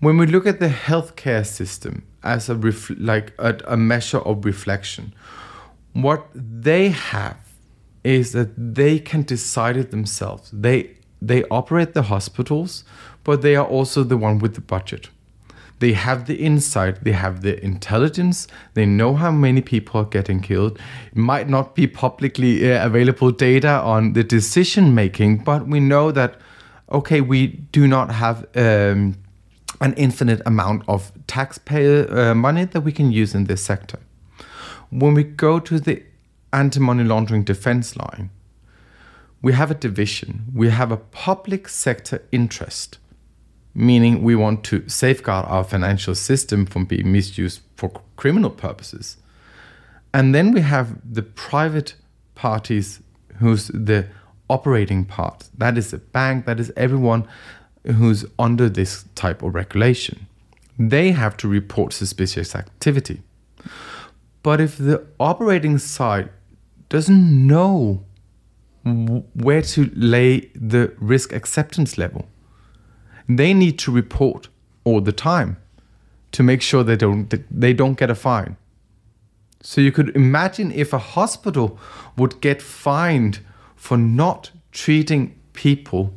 when 0.00 0.16
we 0.16 0.26
look 0.26 0.46
at 0.46 0.60
the 0.60 0.68
healthcare 0.68 1.46
system 1.46 2.02
as 2.22 2.48
a 2.48 2.56
ref- 2.56 2.90
like 2.98 3.32
a, 3.38 3.56
a 3.68 3.76
measure 3.76 4.18
of 4.18 4.44
reflection, 4.44 5.14
what 5.92 6.26
they 6.34 6.88
have 6.88 7.36
is 8.02 8.32
that 8.32 8.50
they 8.56 8.98
can 8.98 9.22
decide 9.22 9.76
it 9.76 9.90
themselves. 9.90 10.50
They 10.52 10.96
they 11.22 11.44
operate 11.50 11.92
the 11.92 12.04
hospitals, 12.04 12.82
but 13.24 13.42
they 13.42 13.54
are 13.54 13.66
also 13.66 14.02
the 14.02 14.16
one 14.16 14.38
with 14.38 14.54
the 14.54 14.62
budget. 14.62 15.10
They 15.80 15.92
have 15.94 16.26
the 16.26 16.36
insight, 16.36 17.04
they 17.04 17.12
have 17.12 17.40
the 17.40 17.62
intelligence, 17.64 18.46
they 18.74 18.86
know 18.86 19.14
how 19.14 19.32
many 19.32 19.60
people 19.62 20.00
are 20.00 20.04
getting 20.04 20.40
killed. 20.40 20.78
It 21.10 21.16
might 21.16 21.48
not 21.48 21.74
be 21.74 21.86
publicly 21.86 22.72
uh, 22.72 22.86
available 22.86 23.32
data 23.32 23.80
on 23.80 24.12
the 24.12 24.22
decision 24.22 24.94
making, 24.94 25.38
but 25.38 25.66
we 25.66 25.80
know 25.80 26.12
that 26.12 26.40
okay, 26.92 27.20
we 27.20 27.46
do 27.46 27.86
not 27.86 28.10
have 28.10 28.46
um, 28.56 29.16
an 29.80 29.94
infinite 29.96 30.42
amount 30.44 30.82
of 30.88 31.12
taxpayer 31.26 32.06
uh, 32.10 32.34
money 32.34 32.64
that 32.64 32.80
we 32.80 32.92
can 32.92 33.12
use 33.12 33.34
in 33.34 33.44
this 33.44 33.62
sector. 33.62 33.98
When 34.90 35.14
we 35.14 35.24
go 35.24 35.60
to 35.60 35.78
the 35.78 36.02
anti 36.52 36.80
money 36.80 37.04
laundering 37.04 37.44
defense 37.44 37.96
line, 37.96 38.30
we 39.40 39.52
have 39.52 39.70
a 39.70 39.74
division. 39.74 40.44
We 40.52 40.68
have 40.68 40.92
a 40.92 40.96
public 40.96 41.68
sector 41.68 42.22
interest, 42.32 42.98
meaning 43.74 44.22
we 44.22 44.34
want 44.34 44.64
to 44.64 44.88
safeguard 44.88 45.46
our 45.48 45.64
financial 45.64 46.14
system 46.14 46.66
from 46.66 46.84
being 46.84 47.12
misused 47.12 47.60
for 47.76 47.92
criminal 48.16 48.50
purposes. 48.50 49.16
And 50.12 50.34
then 50.34 50.52
we 50.52 50.60
have 50.60 50.98
the 51.08 51.22
private 51.22 51.94
parties 52.34 53.00
who's 53.38 53.68
the 53.68 54.06
operating 54.48 55.04
part. 55.04 55.48
That 55.56 55.78
is 55.78 55.90
the 55.92 55.98
bank, 55.98 56.46
that 56.46 56.58
is 56.58 56.72
everyone 56.76 57.28
who's 57.86 58.24
under 58.38 58.68
this 58.68 59.04
type 59.14 59.42
of 59.42 59.54
regulation. 59.54 60.26
They 60.78 61.12
have 61.12 61.36
to 61.38 61.48
report 61.48 61.92
suspicious 61.92 62.54
activity. 62.54 63.22
But 64.42 64.60
if 64.60 64.76
the 64.78 65.06
operating 65.18 65.78
side 65.78 66.30
doesn't 66.88 67.46
know 67.46 68.04
where 69.34 69.62
to 69.62 69.90
lay 69.94 70.50
the 70.54 70.92
risk 70.98 71.32
acceptance 71.32 71.98
level, 71.98 72.26
they 73.38 73.54
need 73.54 73.78
to 73.78 73.92
report 73.92 74.48
all 74.84 75.00
the 75.00 75.12
time 75.12 75.56
to 76.32 76.42
make 76.42 76.62
sure 76.62 76.84
they 76.84 76.96
don't 76.96 77.34
they 77.50 77.72
don't 77.72 77.98
get 77.98 78.10
a 78.10 78.14
fine. 78.14 78.56
So 79.62 79.80
you 79.80 79.92
could 79.92 80.16
imagine 80.16 80.72
if 80.72 80.92
a 80.92 80.98
hospital 80.98 81.78
would 82.16 82.40
get 82.40 82.62
fined 82.62 83.40
for 83.76 83.98
not 83.98 84.50
treating 84.72 85.38
people 85.52 86.14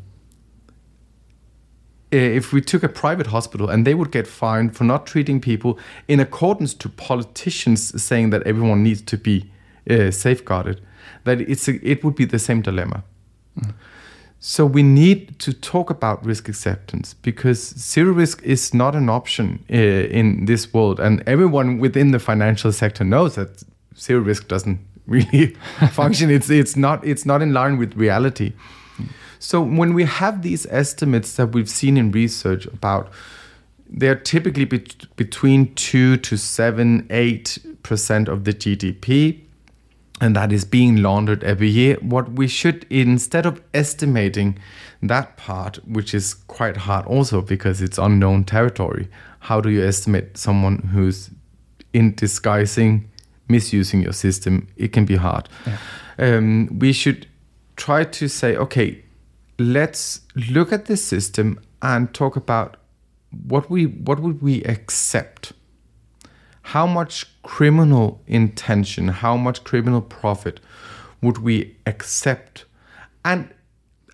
eh, 2.12 2.38
if 2.38 2.54
we 2.54 2.62
took 2.62 2.84
a 2.84 2.90
private 2.90 3.28
hospital 3.28 3.70
and 3.70 3.86
they 3.86 3.94
would 3.94 4.12
get 4.12 4.28
fined 4.28 4.76
for 4.76 4.86
not 4.86 5.06
treating 5.06 5.42
people 5.42 5.78
in 6.08 6.20
accordance 6.20 6.74
to 6.76 6.90
politicians 6.90 8.02
saying 8.02 8.30
that 8.30 8.44
everyone 8.44 8.82
needs 8.84 9.02
to 9.02 9.18
be 9.18 9.52
uh, 9.90 10.12
safeguarded, 10.12 10.80
that 11.26 11.42
it's 11.42 11.68
a, 11.68 11.74
it 11.88 12.04
would 12.04 12.16
be 12.16 12.26
the 12.26 12.40
same 12.40 12.62
dilemma. 12.62 13.04
Mm. 13.60 13.74
So 14.46 14.66
we 14.66 14.84
need 14.84 15.40
to 15.40 15.54
talk 15.54 15.90
about 15.90 16.26
risk 16.26 16.50
acceptance 16.50 17.14
because 17.14 17.60
zero 17.78 18.12
risk 18.12 18.44
is 18.44 18.74
not 18.74 18.94
an 18.94 19.08
option 19.08 19.64
uh, 19.72 19.76
in 19.78 20.44
this 20.48 20.74
world, 20.74 21.00
and 21.00 21.24
everyone 21.26 21.80
within 21.80 22.12
the 22.12 22.20
financial 22.20 22.74
sector 22.74 23.06
knows 23.06 23.36
that 23.36 23.64
zero 23.98 24.20
risk 24.20 24.50
doesn't 24.50 24.82
really 25.08 25.56
function. 25.92 26.30
It's 26.30 26.50
it's 26.50 26.76
not 26.76 27.08
it's 27.08 27.26
not 27.26 27.42
in 27.42 27.54
line 27.54 27.78
with 27.78 27.96
reality. 27.96 28.52
So 29.40 29.62
when 29.62 29.94
we 29.94 30.04
have 30.04 30.42
these 30.42 30.66
estimates 30.66 31.38
that 31.38 31.54
we've 31.54 31.70
seen 31.70 31.96
in 31.96 32.12
research 32.12 32.66
about, 32.66 33.14
they're 33.90 34.20
typically 34.20 34.66
be- 34.66 34.86
between 35.16 35.74
two 35.76 36.18
to 36.18 36.36
seven, 36.36 37.08
eight 37.10 37.60
percent 37.82 38.28
of 38.28 38.44
the 38.44 38.54
GDP 38.54 39.40
and 40.24 40.38
that 40.38 40.54
is 40.54 40.64
being 40.64 41.02
laundered 41.02 41.44
every 41.44 41.68
year. 41.68 41.98
What 42.00 42.32
we 42.32 42.48
should, 42.48 42.86
instead 42.90 43.46
of 43.46 43.62
estimating 43.74 44.58
that 45.02 45.36
part, 45.36 45.86
which 45.86 46.14
is 46.14 46.34
quite 46.34 46.78
hard 46.78 47.06
also 47.08 47.42
because 47.42 47.82
it's 47.82 47.98
unknown 47.98 48.46
territory, 48.46 49.10
how 49.40 49.60
do 49.60 49.70
you 49.70 49.84
estimate 49.86 50.38
someone 50.38 50.78
who's 50.94 51.30
in 51.92 52.16
disguising, 52.16 53.12
misusing 53.50 54.02
your 54.02 54.14
system? 54.14 54.70
It 54.78 54.94
can 54.94 55.04
be 55.04 55.18
hard. 55.18 55.50
Yeah. 55.68 55.78
Um, 56.18 56.80
we 56.80 56.94
should 56.94 57.28
try 57.76 58.06
to 58.06 58.30
say, 58.30 58.56
okay, 58.56 59.04
let's 59.60 60.22
look 60.36 60.72
at 60.72 60.86
this 60.86 61.04
system 61.04 61.60
and 61.82 62.14
talk 62.14 62.38
about 62.38 62.78
what 63.46 63.70
we 63.70 63.88
what 63.88 64.22
would 64.22 64.42
we 64.42 64.64
accept 64.64 65.52
how 66.64 66.88
much 66.88 67.28
criminal 67.44 68.22
intention, 68.26 69.10
how 69.10 69.38
much 69.38 69.64
criminal 69.64 70.02
profit 70.02 70.60
would 71.22 71.38
we 71.38 71.76
accept? 71.86 72.66
And 73.24 73.50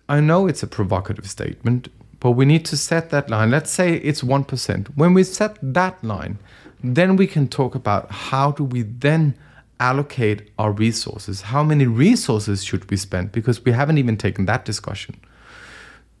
I 0.08 0.20
know 0.20 0.46
it's 0.46 0.62
a 0.62 0.66
provocative 0.66 1.28
statement, 1.28 1.88
but 2.18 2.32
we 2.32 2.44
need 2.44 2.64
to 2.66 2.76
set 2.76 3.10
that 3.10 3.30
line. 3.30 3.50
Let's 3.50 3.70
say 3.70 3.94
it's 3.94 4.22
1%. 4.22 4.88
When 4.96 5.14
we 5.14 5.22
set 5.24 5.58
that 5.62 6.02
line, 6.04 6.38
then 6.82 7.16
we 7.16 7.26
can 7.26 7.48
talk 7.48 7.74
about 7.74 8.10
how 8.10 8.52
do 8.52 8.64
we 8.64 8.82
then 8.82 9.36
allocate 9.78 10.50
our 10.58 10.72
resources? 10.72 11.42
How 11.42 11.62
many 11.62 11.86
resources 11.86 12.64
should 12.64 12.90
we 12.90 12.96
spend? 12.96 13.32
Because 13.32 13.64
we 13.64 13.72
haven't 13.72 13.98
even 13.98 14.16
taken 14.16 14.46
that 14.46 14.64
discussion. 14.64 15.18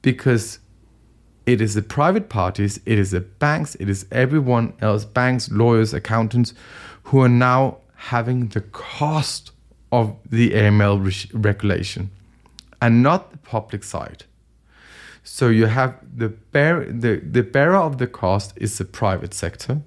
Because 0.00 0.60
it 1.46 1.60
is 1.60 1.74
the 1.74 1.82
private 1.82 2.28
parties, 2.28 2.80
it 2.86 2.98
is 2.98 3.10
the 3.10 3.20
banks, 3.20 3.74
it 3.76 3.88
is 3.88 4.06
everyone 4.12 4.72
else, 4.80 5.04
banks, 5.04 5.50
lawyers, 5.50 5.94
accountants, 5.94 6.54
who 7.04 7.20
are 7.20 7.28
now 7.28 7.78
having 7.94 8.48
the 8.48 8.60
cost 8.60 9.52
of 9.92 10.16
the 10.28 10.50
AML 10.50 11.04
re- 11.04 11.38
regulation 11.38 12.10
and 12.80 13.02
not 13.02 13.32
the 13.32 13.38
public 13.38 13.84
side. 13.84 14.24
So 15.22 15.48
you 15.48 15.66
have 15.66 15.96
the, 16.16 16.28
bear, 16.28 16.84
the, 16.84 17.16
the 17.16 17.42
bearer 17.42 17.76
of 17.76 17.98
the 17.98 18.06
cost 18.06 18.52
is 18.56 18.78
the 18.78 18.84
private 18.84 19.34
sector. 19.34 19.82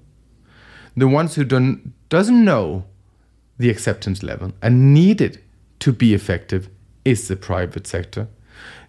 The 0.96 1.08
ones 1.08 1.34
who 1.34 1.44
don't, 1.44 1.92
doesn't 2.08 2.44
know 2.44 2.84
the 3.58 3.70
acceptance 3.70 4.22
level 4.22 4.52
and 4.62 4.94
need 4.94 5.20
it 5.20 5.42
to 5.80 5.92
be 5.92 6.14
effective 6.14 6.68
is 7.04 7.28
the 7.28 7.36
private 7.36 7.86
sector. 7.86 8.28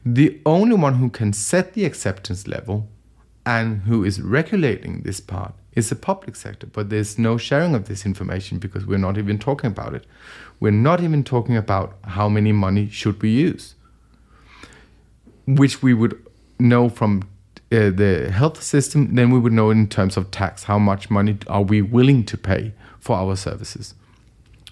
The 0.05 0.39
only 0.45 0.75
one 0.75 0.95
who 0.95 1.09
can 1.09 1.33
set 1.33 1.73
the 1.73 1.83
acceptance 1.83 2.47
level 2.47 2.87
and 3.45 3.81
who 3.81 4.03
is 4.03 4.21
regulating 4.21 5.01
this 5.01 5.19
part 5.19 5.55
is 5.73 5.89
the 5.89 5.95
public 5.95 6.35
sector. 6.35 6.67
But 6.67 6.89
there's 6.89 7.17
no 7.17 7.37
sharing 7.37 7.73
of 7.73 7.87
this 7.87 8.05
information 8.05 8.59
because 8.59 8.85
we're 8.85 8.99
not 8.99 9.17
even 9.17 9.39
talking 9.39 9.67
about 9.67 9.95
it. 9.95 10.05
We're 10.59 10.71
not 10.71 11.01
even 11.01 11.23
talking 11.23 11.57
about 11.57 11.97
how 12.03 12.29
many 12.29 12.51
money 12.51 12.87
should 12.89 13.21
we 13.21 13.29
use, 13.29 13.75
which 15.47 15.81
we 15.81 15.93
would 15.93 16.23
know 16.59 16.87
from 16.87 17.23
uh, 17.71 17.89
the 17.89 18.31
health 18.31 18.61
system. 18.61 19.15
Then 19.15 19.31
we 19.31 19.39
would 19.39 19.53
know 19.53 19.71
in 19.71 19.87
terms 19.87 20.17
of 20.17 20.31
tax 20.31 20.63
how 20.63 20.79
much 20.79 21.09
money 21.09 21.37
are 21.47 21.63
we 21.63 21.81
willing 21.81 22.23
to 22.25 22.37
pay 22.37 22.73
for 22.99 23.15
our 23.15 23.35
services. 23.35 23.95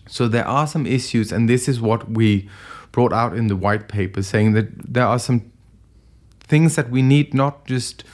So 0.08 0.28
there 0.28 0.48
are 0.48 0.68
some 0.68 0.86
issues, 0.86 1.32
and 1.32 1.50
this 1.50 1.68
is 1.68 1.82
what 1.82 2.12
we 2.12 2.50
brought 2.94 3.12
out 3.12 3.36
in 3.36 3.48
the 3.48 3.56
white 3.58 3.90
paper, 3.90 4.24
saying 4.24 4.54
that 4.54 4.94
there 4.94 5.06
are 5.06 5.20
some 5.20 5.52
things 6.40 6.78
that 6.78 6.90
we 6.90 7.02
need 7.02 7.34
not 7.34 7.66
just 7.66 8.06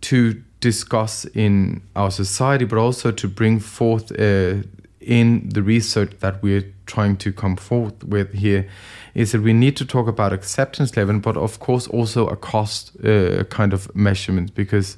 to 0.00 0.42
discuss 0.60 1.24
in 1.26 1.82
our 1.94 2.10
society, 2.10 2.64
but 2.64 2.78
also 2.78 3.12
to 3.12 3.28
bring 3.28 3.60
forth 3.60 4.10
uh, 4.18 4.62
in 5.00 5.48
the 5.48 5.62
research 5.62 6.12
that 6.20 6.42
we're 6.42 6.64
trying 6.86 7.16
to 7.16 7.32
come 7.32 7.56
forth 7.56 8.02
with 8.04 8.32
here 8.34 8.68
is 9.14 9.32
that 9.32 9.40
we 9.40 9.52
need 9.52 9.76
to 9.76 9.84
talk 9.84 10.08
about 10.08 10.32
acceptance 10.32 10.96
level, 10.96 11.18
but 11.18 11.36
of 11.36 11.58
course 11.60 11.86
also 11.88 12.26
a 12.26 12.36
cost 12.36 12.96
uh, 13.04 13.44
kind 13.44 13.72
of 13.72 13.94
measurement 13.94 14.54
because 14.54 14.96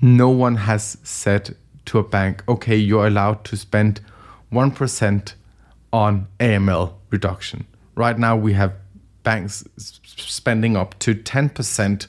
no 0.00 0.28
one 0.28 0.56
has 0.56 0.98
said 1.02 1.56
to 1.86 1.98
a 1.98 2.02
bank, 2.02 2.44
okay, 2.48 2.76
you're 2.76 3.06
allowed 3.06 3.44
to 3.44 3.56
spend 3.56 4.00
1% 4.52 5.32
on 5.92 6.26
AML 6.38 6.92
reduction. 7.10 7.66
Right 7.98 8.16
now, 8.16 8.36
we 8.36 8.52
have 8.52 8.74
banks 9.24 9.64
spending 9.76 10.76
up 10.76 10.96
to 11.00 11.16
10% 11.16 12.06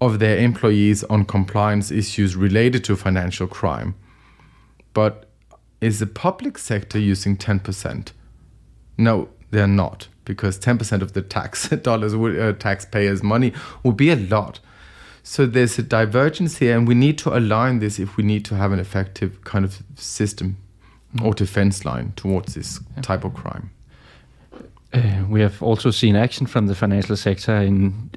of 0.00 0.20
their 0.20 0.38
employees 0.38 1.02
on 1.02 1.24
compliance 1.24 1.90
issues 1.90 2.36
related 2.36 2.84
to 2.84 2.94
financial 2.94 3.48
crime. 3.48 3.96
But 4.92 5.28
is 5.80 5.98
the 5.98 6.06
public 6.06 6.56
sector 6.56 7.00
using 7.00 7.36
10%? 7.36 8.12
No, 8.96 9.28
they're 9.50 9.66
not, 9.66 10.06
because 10.24 10.56
10% 10.60 11.02
of 11.02 11.14
the 11.14 11.22
tax 11.22 11.68
dollars, 11.82 12.14
uh, 12.14 12.52
taxpayers' 12.56 13.24
money 13.24 13.52
would 13.82 13.96
be 13.96 14.10
a 14.10 14.16
lot. 14.16 14.60
So 15.24 15.46
there's 15.46 15.76
a 15.80 15.82
divergence 15.82 16.58
here, 16.58 16.78
and 16.78 16.86
we 16.86 16.94
need 16.94 17.18
to 17.18 17.36
align 17.36 17.80
this 17.80 17.98
if 17.98 18.16
we 18.16 18.22
need 18.22 18.44
to 18.44 18.54
have 18.54 18.70
an 18.70 18.78
effective 18.78 19.42
kind 19.42 19.64
of 19.64 19.82
system 19.96 20.58
or 21.20 21.34
defense 21.34 21.84
line 21.84 22.12
towards 22.14 22.54
this 22.54 22.78
type 23.02 23.24
of 23.24 23.34
crime. 23.34 23.72
Uh, 24.94 25.24
we 25.28 25.40
have 25.40 25.60
also 25.60 25.90
seen 25.90 26.14
action 26.14 26.46
from 26.46 26.66
the 26.68 26.74
financial 26.74 27.16
sector 27.16 27.56
in 27.56 28.10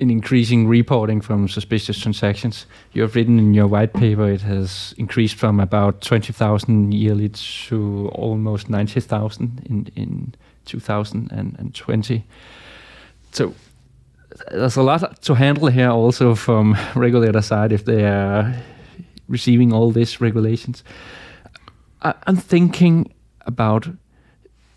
in 0.00 0.10
increasing 0.10 0.66
reporting 0.66 1.20
from 1.20 1.46
suspicious 1.46 2.00
transactions. 2.00 2.66
You 2.94 3.02
have 3.02 3.14
written 3.14 3.38
in 3.38 3.52
your 3.52 3.66
white 3.66 3.92
paper 3.92 4.30
it 4.30 4.40
has 4.40 4.94
increased 4.96 5.36
from 5.36 5.60
about 5.60 6.00
20,000 6.00 6.92
yearly 6.94 7.28
to 7.28 8.10
almost 8.14 8.70
90,000 8.70 9.62
in, 9.66 9.92
in 9.94 10.34
2020. 10.64 12.24
So 13.32 13.54
there's 14.50 14.76
a 14.76 14.82
lot 14.82 15.20
to 15.20 15.34
handle 15.34 15.68
here 15.68 15.90
also 15.90 16.34
from 16.34 16.78
regulator 16.94 17.42
side 17.42 17.70
if 17.70 17.84
they 17.84 18.06
are 18.06 18.54
receiving 19.28 19.70
all 19.70 19.90
these 19.90 20.18
regulations. 20.18 20.82
I'm 22.00 22.36
thinking 22.36 23.12
about 23.42 23.86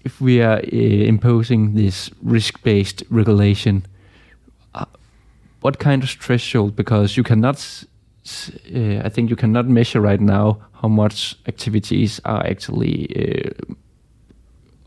if 0.04 0.20
we 0.20 0.42
are 0.42 0.58
uh, 0.58 1.08
imposing 1.08 1.76
this 1.76 2.10
risk-based 2.22 3.04
regulation, 3.10 3.86
uh, 4.76 4.86
what 5.62 5.80
kind 5.80 6.04
of 6.04 6.10
threshold? 6.10 6.76
Because 6.76 7.16
you 7.16 7.24
cannot, 7.24 7.84
uh, 8.76 9.02
I 9.04 9.10
think 9.10 9.30
you 9.30 9.36
cannot 9.36 9.68
measure 9.68 10.02
right 10.02 10.22
now 10.22 10.60
how 10.82 10.90
much 10.90 11.36
activities 11.48 12.20
are 12.26 12.46
actually 12.46 13.08
uh, 13.16 13.74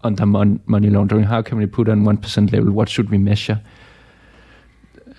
under 0.05 0.27
mon- 0.27 0.61
money 0.67 0.91
laundering? 0.91 1.25
How 1.25 1.43
can 1.43 1.59
we 1.59 1.67
put 1.67 1.89
on 1.89 2.05
one 2.05 2.17
percent 2.17 2.53
level? 2.53 2.71
What 2.71 2.89
should 2.89 3.11
we 3.11 3.19
measure? 3.19 3.61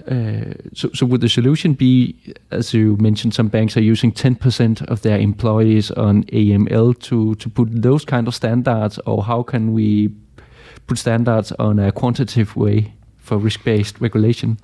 Uh, 0.08 0.54
so, 0.74 1.06
would 1.06 1.20
the 1.20 1.28
solution 1.28 1.74
be, 1.74 2.16
as 2.52 2.74
you 2.74 2.96
mentioned, 2.98 3.34
some 3.34 3.50
banks 3.50 3.76
are 3.76 3.82
using 3.82 4.12
10% 4.12 4.82
of 4.88 5.02
their 5.02 5.20
employees 5.20 5.92
on 5.92 6.24
AML 6.26 6.98
to, 7.00 7.36
put 7.50 7.82
those 7.82 8.06
kind 8.06 8.28
of 8.28 8.34
standards, 8.34 9.00
or 9.06 9.24
how 9.24 9.44
can 9.44 9.74
we 9.74 10.10
put 10.86 10.98
standards 10.98 11.52
on 11.60 11.78
a 11.78 11.92
quantitative 11.92 12.56
way 12.56 12.94
for 13.18 13.38
risk-based 13.38 14.00
regulation? 14.00 14.58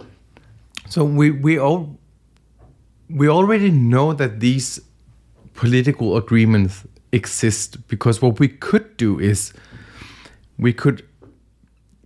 So 0.88 1.04
we 1.04 1.32
we 1.32 1.58
all 1.58 1.98
we 3.10 3.28
already 3.28 3.70
know 3.72 4.14
that 4.14 4.40
these 4.40 4.80
political 5.54 6.16
agreements 6.16 6.86
exist 7.12 7.88
because 7.88 8.22
what 8.22 8.40
we 8.40 8.48
could 8.48 8.98
do 8.98 9.20
is 9.20 9.54
we 10.58 10.74
could 10.74 11.04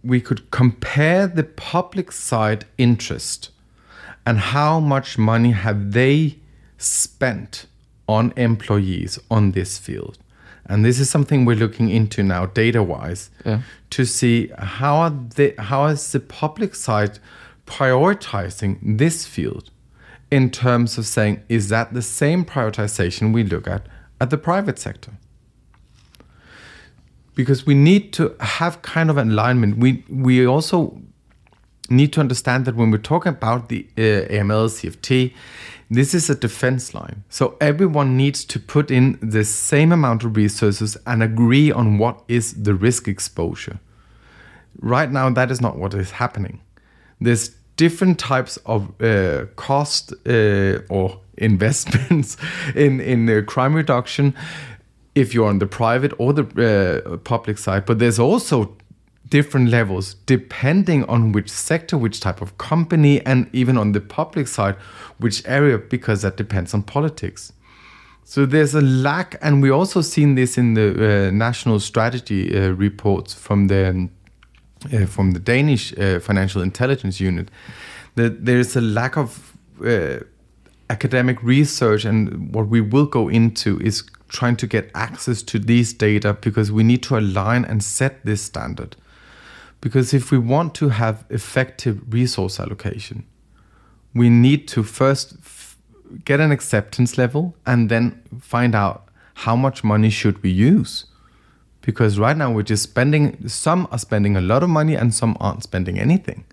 we 0.08 0.20
could 0.22 0.42
compare 0.52 1.28
the 1.28 1.44
public 1.44 2.12
side 2.12 2.66
interest 2.78 3.52
and 4.26 4.38
how 4.56 4.80
much 4.80 5.18
money 5.18 5.52
have 5.52 5.92
they 5.94 6.38
spent 6.78 7.66
on 8.08 8.32
employees 8.38 9.20
on 9.30 9.52
this 9.52 9.78
field 9.78 10.18
and 10.70 10.84
this 10.86 11.00
is 11.00 11.10
something 11.10 11.46
we're 11.46 11.56
looking 11.66 11.90
into 11.90 12.22
now 12.24 12.46
data 12.46 12.82
wise 12.84 13.30
Yeah. 13.46 13.62
to 13.90 14.06
see 14.06 14.52
how 14.58 14.96
are 15.06 15.14
they, 15.36 15.54
how 15.58 15.88
is 15.88 16.12
the 16.12 16.20
public 16.20 16.76
side 16.76 17.20
prioritizing 17.66 18.98
this 18.98 19.26
field 19.26 19.70
in 20.32 20.50
terms 20.52 20.98
of 20.98 21.06
saying 21.06 21.42
is 21.50 21.70
that 21.70 21.94
the 21.94 22.02
same 22.02 22.44
prioritization 22.46 23.34
we 23.34 23.44
look 23.44 23.68
at 23.68 23.84
at 24.22 24.30
the 24.30 24.38
private 24.38 24.78
sector 24.80 25.12
because 27.38 27.68
we 27.68 27.76
need 27.76 28.12
to 28.14 28.36
have 28.40 28.82
kind 28.82 29.10
of 29.12 29.18
alignment. 29.18 29.78
We 29.78 30.04
we 30.10 30.46
also 30.46 31.00
need 31.90 32.12
to 32.14 32.20
understand 32.20 32.66
that 32.66 32.76
when 32.76 32.92
we're 32.92 33.10
talking 33.14 33.30
about 33.30 33.70
the 33.70 33.88
uh, 33.98 34.36
AML 34.36 34.68
CFT, 34.76 35.34
this 35.90 36.14
is 36.14 36.30
a 36.30 36.36
defense 36.36 36.94
line. 36.94 37.24
So 37.30 37.56
everyone 37.62 38.18
needs 38.18 38.44
to 38.46 38.60
put 38.60 38.92
in 38.92 39.18
the 39.22 39.46
same 39.46 39.94
amount 39.94 40.24
of 40.26 40.36
resources 40.36 40.98
and 41.06 41.24
agree 41.24 41.72
on 41.72 41.98
what 42.00 42.24
is 42.28 42.64
the 42.64 42.74
risk 42.74 43.08
exposure. 43.08 43.80
Right 44.82 45.12
now, 45.12 45.30
that 45.30 45.52
is 45.52 45.62
not 45.62 45.78
what 45.78 45.94
is 45.94 46.12
happening. 46.12 46.60
There's 47.22 47.50
different 47.78 48.18
types 48.18 48.58
of 48.66 48.80
uh, 49.00 49.46
cost 49.56 50.12
uh, 50.26 50.80
or 50.90 51.22
investments 51.38 52.36
in 52.76 53.00
in 53.00 53.30
uh, 53.30 53.44
crime 53.46 53.76
reduction 53.76 54.34
if 55.18 55.34
you're 55.34 55.50
on 55.50 55.60
the 55.60 55.68
private 55.68 56.14
or 56.18 56.34
the 56.34 56.46
uh, 56.46 57.18
public 57.18 57.58
side 57.58 57.86
but 57.86 58.00
there's 58.00 58.20
also 58.20 58.76
different 59.30 59.70
levels 59.70 60.16
depending 60.26 61.04
on 61.06 61.32
which 61.32 61.50
sector 61.50 61.98
which 61.98 62.20
type 62.20 62.42
of 62.42 62.58
company 62.58 63.26
and 63.26 63.50
even 63.54 63.78
on 63.78 63.92
the 63.92 64.02
public 64.02 64.48
side 64.48 64.76
which 65.18 65.44
area 65.46 65.78
because 65.78 66.22
that 66.22 66.38
depends 66.38 66.74
on 66.74 66.84
politics. 66.84 67.52
So 68.24 68.46
there's 68.46 68.76
a 68.76 68.82
lack 68.82 69.38
and 69.42 69.62
we 69.62 69.70
also 69.70 70.02
seen 70.02 70.36
this 70.36 70.58
in 70.58 70.74
the 70.74 70.88
uh, 71.28 71.32
national 71.32 71.80
strategy 71.80 72.56
uh, 72.56 72.72
reports 72.72 73.34
from 73.34 73.68
the 73.68 74.10
uh, 74.94 75.06
from 75.06 75.32
the 75.32 75.40
Danish 75.40 75.98
uh, 75.98 76.20
Financial 76.20 76.62
Intelligence 76.62 77.20
Unit 77.20 77.50
that 78.16 78.46
there's 78.46 78.76
a 78.76 78.82
lack 78.82 79.18
of 79.18 79.58
uh, 79.86 80.20
academic 80.90 81.42
research, 81.44 82.06
and 82.06 82.54
what 82.54 82.68
we 82.68 82.82
will 82.82 83.06
go 83.06 83.28
into 83.30 83.80
is 83.80 84.04
trying 84.28 84.56
to 84.58 84.68
get 84.68 84.92
access 84.94 85.42
to 85.44 85.60
these 85.60 85.94
data 85.94 86.34
because 86.34 86.72
we 86.72 86.84
need 86.84 87.04
to 87.04 87.18
align 87.18 87.66
and 87.66 87.84
set 87.84 88.26
this 88.26 88.42
standard. 88.42 88.96
Because 89.82 90.14
if 90.14 90.32
we 90.32 90.38
want 90.38 90.74
to 90.76 90.90
have 90.90 91.26
effective 91.30 92.02
resource 92.12 92.60
allocation, 92.60 93.26
we 94.14 94.30
need 94.30 94.68
to 94.70 94.84
first 94.84 95.36
f- 95.40 95.78
get 96.26 96.40
an 96.40 96.52
acceptance 96.52 97.18
level 97.18 97.56
and 97.66 97.90
then 97.90 98.22
find 98.40 98.74
out 98.74 99.08
how 99.36 99.56
much 99.56 99.84
money 99.84 100.10
should 100.10 100.42
we 100.42 100.50
use. 100.50 101.06
Because 101.82 102.20
right 102.20 102.36
now 102.36 102.52
we're 102.52 102.64
just 102.64 102.84
spending 102.84 103.48
some 103.48 103.88
are 103.92 104.00
spending 104.00 104.36
a 104.36 104.42
lot 104.42 104.64
of 104.64 104.70
money 104.70 104.96
and 104.96 105.14
some 105.14 105.38
aren't 105.40 105.64
spending 105.64 106.00
anything. 106.00 106.44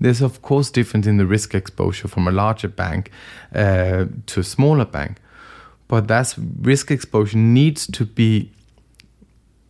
There's 0.00 0.22
of 0.22 0.42
course 0.42 0.70
difference 0.70 1.06
in 1.06 1.18
the 1.18 1.26
risk 1.26 1.54
exposure 1.54 2.08
from 2.08 2.26
a 2.26 2.32
larger 2.32 2.68
bank 2.68 3.10
uh, 3.54 4.06
to 4.26 4.40
a 4.40 4.42
smaller 4.42 4.84
bank 4.84 5.18
but 5.92 6.08
that 6.08 6.34
risk 6.62 6.90
exposure 6.90 7.36
needs 7.36 7.86
to 7.86 8.06
be 8.06 8.50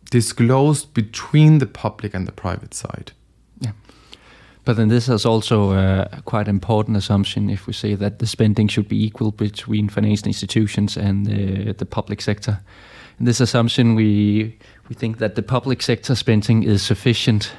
disclosed 0.09 0.93
between 0.93 1.57
the 1.57 1.65
public 1.65 2.13
and 2.13 2.25
the 2.25 2.31
private 2.31 2.73
side 2.73 3.11
Yeah. 3.59 3.73
But 4.63 4.77
then 4.77 4.87
this 4.87 5.09
is 5.09 5.25
also 5.25 5.71
a 5.71 6.21
quite 6.23 6.47
important 6.47 6.95
assumption 6.95 7.49
if 7.49 7.67
we 7.67 7.73
say 7.73 7.95
that 7.95 8.19
the 8.19 8.25
spending 8.25 8.69
should 8.69 8.87
be 8.87 9.05
equal 9.05 9.31
between 9.31 9.89
financial 9.89 10.27
institutions 10.27 10.97
and 10.97 11.25
the, 11.25 11.73
the 11.73 11.85
public 11.85 12.21
sector. 12.21 12.59
In 13.19 13.25
this 13.25 13.41
assumption, 13.41 13.95
we 13.95 14.57
we 14.89 14.95
think 14.95 15.17
that 15.17 15.35
the 15.35 15.43
public 15.43 15.81
sector 15.81 16.15
spending 16.15 16.63
is 16.63 16.81
sufficient. 16.81 17.51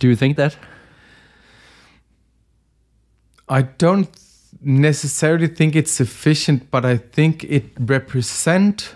Do 0.00 0.08
you 0.08 0.16
think 0.16 0.36
that? 0.36 0.56
I 3.48 3.62
don't 3.78 4.08
necessarily 4.60 5.48
think 5.48 5.76
it's 5.76 5.92
sufficient, 5.92 6.70
but 6.70 6.84
I 6.84 6.96
think 6.96 7.44
it 7.44 7.64
represent 7.78 8.94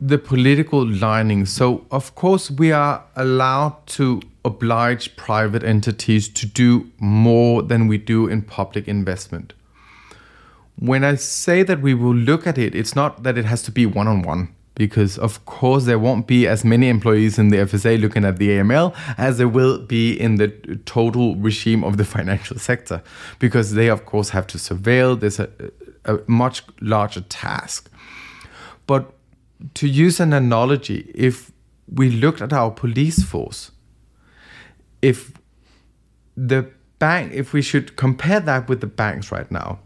the 0.00 0.18
political 0.18 0.86
lining. 0.86 1.46
So 1.46 1.86
of 1.90 2.14
course 2.14 2.50
we 2.50 2.72
are 2.72 3.04
allowed 3.16 3.86
to 3.86 4.20
oblige 4.44 5.16
private 5.16 5.64
entities 5.64 6.28
to 6.28 6.46
do 6.46 6.90
more 6.98 7.62
than 7.62 7.88
we 7.88 7.98
do 7.98 8.28
in 8.28 8.42
public 8.42 8.86
investment. 8.86 9.54
When 10.78 11.02
I 11.04 11.14
say 11.14 11.62
that 11.62 11.80
we 11.80 11.94
will 11.94 12.14
look 12.14 12.46
at 12.46 12.58
it, 12.58 12.74
it's 12.74 12.94
not 12.94 13.22
that 13.22 13.38
it 13.38 13.46
has 13.46 13.62
to 13.62 13.70
be 13.70 13.86
one 13.86 14.06
on 14.06 14.22
one 14.22 14.54
because 14.76 15.18
of 15.18 15.44
course 15.46 15.86
there 15.86 15.98
won't 15.98 16.26
be 16.26 16.46
as 16.46 16.64
many 16.64 16.88
employees 16.88 17.38
in 17.38 17.48
the 17.48 17.56
FSA 17.56 18.00
looking 18.00 18.24
at 18.24 18.36
the 18.36 18.50
AML 18.50 18.94
as 19.18 19.38
there 19.38 19.48
will 19.48 19.78
be 19.78 20.12
in 20.12 20.36
the 20.36 20.48
total 20.84 21.34
regime 21.36 21.82
of 21.82 21.96
the 21.96 22.04
financial 22.16 22.58
sector 22.58 23.02
because 23.38 23.72
they 23.74 23.88
of 23.88 24.06
course 24.06 24.28
have 24.30 24.46
to 24.46 24.58
surveil. 24.58 25.18
There's 25.18 25.40
a, 25.40 25.48
a 26.04 26.18
much 26.26 26.62
larger 26.80 27.22
task. 27.22 27.90
But 28.86 29.12
to 29.74 29.88
use 29.88 30.20
an 30.20 30.32
analogy 30.32 31.10
if 31.14 31.50
we 31.92 32.10
looked 32.10 32.42
at 32.42 32.52
our 32.52 32.70
police 32.70 33.22
force 33.24 33.70
if 35.00 35.32
the 36.36 36.70
bank 36.98 37.32
if 37.32 37.52
we 37.52 37.62
should 37.62 37.96
compare 37.96 38.40
that 38.40 38.68
with 38.68 38.80
the 38.80 38.86
banks 38.86 39.32
right 39.32 39.50
now 39.50 39.78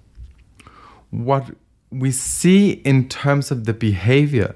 what 1.11 1.50
we 1.90 2.11
see 2.11 2.70
in 2.70 3.09
terms 3.09 3.50
of 3.50 3.64
the 3.64 3.72
behavior 3.72 4.55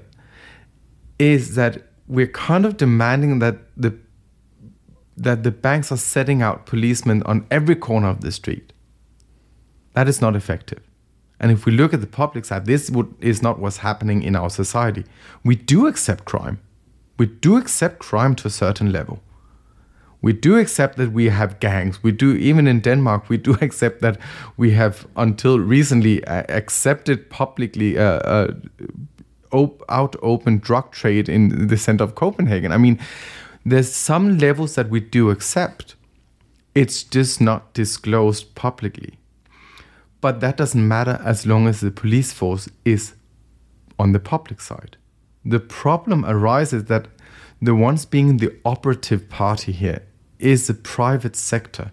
is 1.19 1.55
that 1.55 1.83
we're 2.07 2.27
kind 2.27 2.65
of 2.65 2.77
demanding 2.77 3.39
that 3.39 3.57
the 3.75 3.97
that 5.17 5.43
the 5.43 5.51
banks 5.51 5.91
are 5.91 5.97
setting 5.97 6.41
out 6.41 6.65
policemen 6.65 7.23
on 7.23 7.45
every 7.49 7.75
corner 7.75 8.09
of 8.09 8.19
the 8.19 8.31
street. 8.31 8.73
That 9.93 10.09
is 10.09 10.19
not 10.19 10.35
effective. 10.35 10.81
And 11.39 11.51
if 11.51 11.65
we 11.65 11.71
look 11.71 11.93
at 11.93 12.01
the 12.01 12.07
public 12.07 12.45
side, 12.45 12.65
this 12.65 12.89
would, 12.89 13.13
is 13.19 13.41
not 13.41 13.59
what's 13.59 13.77
happening 13.77 14.23
in 14.23 14.35
our 14.35 14.49
society. 14.49 15.05
We 15.43 15.55
do 15.55 15.87
accept 15.87 16.25
crime. 16.25 16.59
We 17.17 17.27
do 17.27 17.57
accept 17.57 17.99
crime 17.99 18.35
to 18.35 18.47
a 18.47 18.51
certain 18.51 18.91
level. 18.91 19.21
We 20.21 20.33
do 20.33 20.57
accept 20.57 20.97
that 20.97 21.11
we 21.11 21.29
have 21.29 21.59
gangs. 21.59 22.01
We 22.01 22.11
do, 22.11 22.35
even 22.35 22.67
in 22.67 22.79
Denmark, 22.79 23.29
we 23.29 23.37
do 23.37 23.53
accept 23.61 24.01
that 24.01 24.17
we 24.57 24.71
have, 24.71 25.07
until 25.15 25.59
recently, 25.59 26.23
uh, 26.25 26.43
accepted 26.49 27.29
publicly 27.29 27.97
uh, 27.97 28.19
uh, 28.19 28.53
op- 29.55 29.83
out 29.89 30.15
open 30.21 30.59
drug 30.59 30.91
trade 30.91 31.29
in 31.29 31.67
the 31.67 31.77
center 31.77 32.03
of 32.03 32.15
Copenhagen. 32.15 32.71
I 32.71 32.77
mean, 32.77 32.99
there's 33.65 33.91
some 33.91 34.37
levels 34.37 34.75
that 34.75 34.89
we 34.89 34.99
do 34.99 35.29
accept. 35.29 35.95
It's 36.73 37.03
just 37.03 37.41
not 37.41 37.73
disclosed 37.73 38.53
publicly. 38.55 39.17
But 40.21 40.39
that 40.41 40.57
doesn't 40.57 40.87
matter 40.87 41.19
as 41.23 41.45
long 41.45 41.67
as 41.67 41.79
the 41.79 41.91
police 41.91 42.33
force 42.33 42.69
is 42.83 43.13
on 43.97 44.11
the 44.11 44.19
public 44.19 44.61
side. 44.61 44.97
The 45.43 45.59
problem 45.59 46.25
arises 46.25 46.85
that 46.85 47.07
the 47.61 47.75
ones 47.75 48.05
being 48.05 48.37
the 48.37 48.51
operative 48.65 49.29
party 49.29 49.71
here 49.71 50.01
is 50.39 50.67
the 50.67 50.73
private 50.73 51.35
sector. 51.35 51.91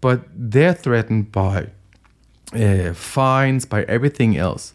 But 0.00 0.22
they're 0.34 0.74
threatened 0.74 1.32
by 1.32 1.70
uh, 2.52 2.92
fines, 2.94 3.64
by 3.66 3.82
everything 3.84 4.36
else. 4.36 4.74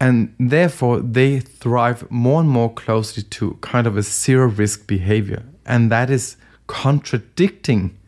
And 0.00 0.34
therefore, 0.38 1.00
they 1.00 1.40
thrive 1.40 2.08
more 2.10 2.40
and 2.40 2.48
more 2.48 2.72
closely 2.72 3.22
to 3.24 3.58
kind 3.60 3.86
of 3.86 3.96
a 3.96 4.02
zero 4.02 4.46
risk 4.46 4.86
behavior. 4.86 5.42
And 5.66 5.90
that 5.90 6.08
is 6.08 6.36
contradicting 6.66 7.98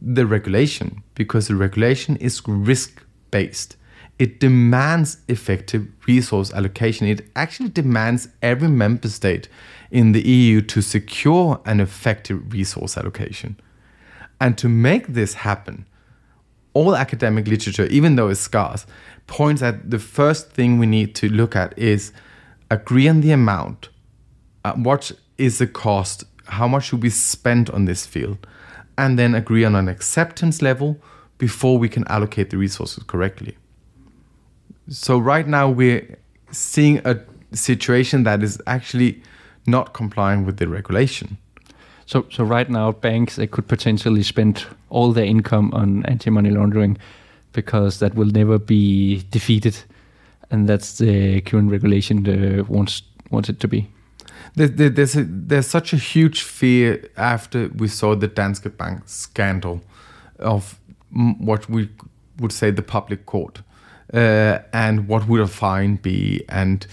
the 0.00 0.26
regulation 0.26 1.02
because 1.14 1.48
the 1.48 1.56
regulation 1.56 2.16
is 2.16 2.40
risk 2.46 3.02
based. 3.30 3.76
it 4.18 4.38
demands 4.38 5.18
effective 5.28 5.88
resource 6.06 6.52
allocation. 6.52 7.06
It 7.06 7.28
actually 7.34 7.70
demands 7.70 8.28
every 8.42 8.68
member 8.68 9.08
state 9.08 9.48
in 9.90 10.12
the 10.12 10.22
EU 10.22 10.60
to 10.62 10.80
secure 10.80 11.60
an 11.64 11.80
effective 11.80 12.52
resource 12.52 12.96
allocation. 12.96 13.56
And 14.40 14.56
to 14.58 14.68
make 14.68 15.08
this 15.08 15.34
happen, 15.34 15.86
all 16.74 16.94
academic 16.94 17.46
literature, 17.46 17.86
even 17.86 18.16
though 18.16 18.28
it's 18.28 18.40
scarce, 18.40 18.86
points 19.26 19.62
at 19.62 19.90
the 19.90 19.98
first 19.98 20.50
thing 20.50 20.78
we 20.78 20.86
need 20.86 21.14
to 21.14 21.28
look 21.28 21.56
at 21.56 21.76
is 21.78 22.12
agree 22.70 23.08
on 23.08 23.20
the 23.20 23.30
amount. 23.30 23.88
Uh, 24.64 24.74
what 24.74 25.12
is 25.38 25.58
the 25.58 25.66
cost? 25.66 26.24
How 26.46 26.68
much 26.68 26.86
should 26.86 27.02
we 27.02 27.10
spend 27.10 27.70
on 27.70 27.86
this 27.86 28.06
field? 28.06 28.46
And 28.98 29.18
then 29.18 29.34
agree 29.34 29.64
on 29.64 29.74
an 29.74 29.88
acceptance 29.88 30.62
level 30.62 31.00
before 31.38 31.78
we 31.78 31.88
can 31.88 32.06
allocate 32.08 32.50
the 32.50 32.58
resources 32.58 33.02
correctly. 33.04 33.56
So, 34.88 35.18
right 35.18 35.48
now, 35.48 35.68
we're 35.70 36.18
seeing 36.50 37.00
a 37.04 37.20
situation 37.52 38.24
that 38.24 38.42
is 38.42 38.60
actually 38.66 39.22
not 39.66 39.94
complying 39.94 40.44
with 40.44 40.58
the 40.58 40.68
regulation. 40.68 41.38
So, 42.06 42.26
so 42.30 42.44
right 42.44 42.68
now, 42.68 42.92
banks 42.92 43.36
they 43.36 43.46
could 43.46 43.66
potentially 43.66 44.22
spend 44.22 44.66
all 44.90 45.12
their 45.12 45.24
income 45.24 45.72
on 45.72 46.04
anti-money 46.06 46.50
laundering 46.50 46.98
because 47.52 47.98
that 48.00 48.14
will 48.14 48.30
never 48.30 48.58
be 48.58 49.22
defeated, 49.30 49.76
and 50.50 50.68
that's 50.68 50.98
the 50.98 51.40
current 51.42 51.70
regulation 51.70 52.24
that 52.24 52.68
wants 52.68 53.02
wants 53.30 53.48
it 53.48 53.60
to 53.60 53.68
be. 53.68 53.88
There, 54.56 54.68
there's 54.68 55.16
a, 55.16 55.24
there's 55.24 55.66
such 55.66 55.92
a 55.92 55.96
huge 55.96 56.42
fear 56.42 57.08
after 57.16 57.68
we 57.68 57.88
saw 57.88 58.14
the 58.14 58.28
Danske 58.28 58.76
Bank 58.76 59.02
scandal 59.06 59.80
of 60.38 60.78
what 61.38 61.68
we 61.68 61.88
would 62.38 62.52
say 62.52 62.70
the 62.70 62.82
public 62.82 63.26
court, 63.26 63.62
uh, 64.12 64.58
and 64.72 65.08
what 65.08 65.26
would 65.28 65.40
a 65.40 65.46
fine 65.46 65.96
be, 65.96 66.44
and 66.48 66.86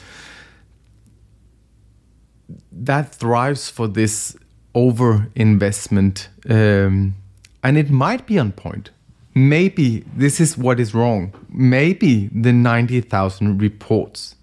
that 2.72 3.14
thrives 3.14 3.70
for 3.70 3.88
this 3.88 4.38
over 4.74 5.28
investment, 5.36 6.30
um, 6.50 7.16
and 7.64 7.78
it 7.78 7.90
might 7.90 8.26
be 8.26 8.40
on 8.40 8.52
point. 8.52 8.90
Maybe 9.34 10.04
this 10.16 10.40
is 10.40 10.58
what 10.58 10.80
is 10.80 10.94
wrong. 10.94 11.34
Maybe 11.50 12.28
the 12.34 12.52
90,000 12.52 13.62
reports 13.62 14.36